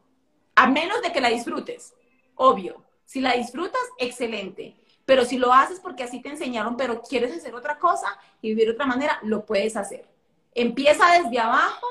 [0.55, 1.95] A menos de que la disfrutes,
[2.35, 2.85] obvio.
[3.05, 4.77] Si la disfrutas, excelente.
[5.05, 8.67] Pero si lo haces porque así te enseñaron, pero quieres hacer otra cosa y vivir
[8.67, 10.09] de otra manera, lo puedes hacer.
[10.55, 11.87] Empieza desde abajo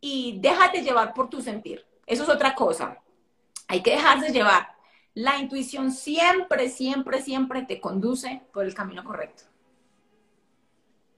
[0.00, 1.84] y déjate llevar por tu sentir.
[2.06, 2.98] Eso es otra cosa.
[3.68, 4.75] Hay que dejarse llevar.
[5.16, 9.44] La intuición siempre, siempre, siempre te conduce por el camino correcto.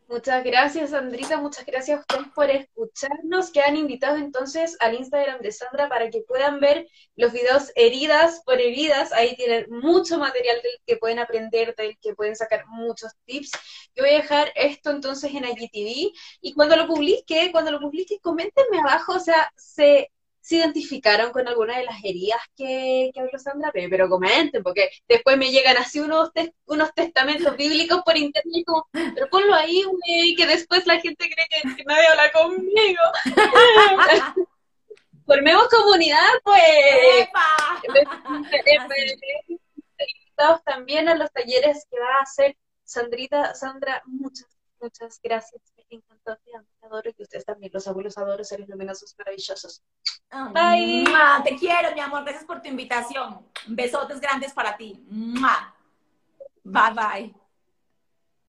[0.06, 1.40] Muchas gracias, Sandrita.
[1.40, 3.50] Muchas gracias a ustedes por escucharnos.
[3.50, 8.60] Quedan invitados entonces al Instagram de Sandra para que puedan ver los videos heridas por
[8.60, 9.12] heridas.
[9.12, 13.50] Ahí tienen mucho material del que pueden aprender, del que pueden sacar muchos tips.
[13.96, 18.20] Yo voy a dejar esto entonces en IGTV y cuando lo publique, cuando lo publique,
[18.20, 20.12] coméntenme abajo, o sea, se
[20.48, 24.88] se identificaron con alguna de las heridas que, que habló Sandra, pero, pero comenten, porque
[25.06, 29.82] después me llegan así unos, tes- unos testamentos bíblicos por internet, como, pero ponlo ahí,
[29.82, 33.02] güey, que después la gente cree que, que nadie habla conmigo.
[35.26, 36.62] Formemos comunidad, pues.
[37.20, 37.82] ¡Epa!
[39.98, 43.54] Invitados también a los talleres que va a hacer Sandrita.
[43.54, 44.46] Sandra, muchas,
[44.80, 45.60] muchas gracias.
[45.90, 49.82] Me encantó, te amo, te adoro y ustedes también, los abuelos adoro, seres luminosos maravillosos.
[50.52, 51.04] Bye.
[51.08, 52.22] Mua, Te quiero, mi amor.
[52.24, 53.46] Gracias por tu invitación.
[53.66, 55.04] Besotes grandes para ti.
[55.08, 55.74] Mua.
[56.64, 57.47] Bye bye.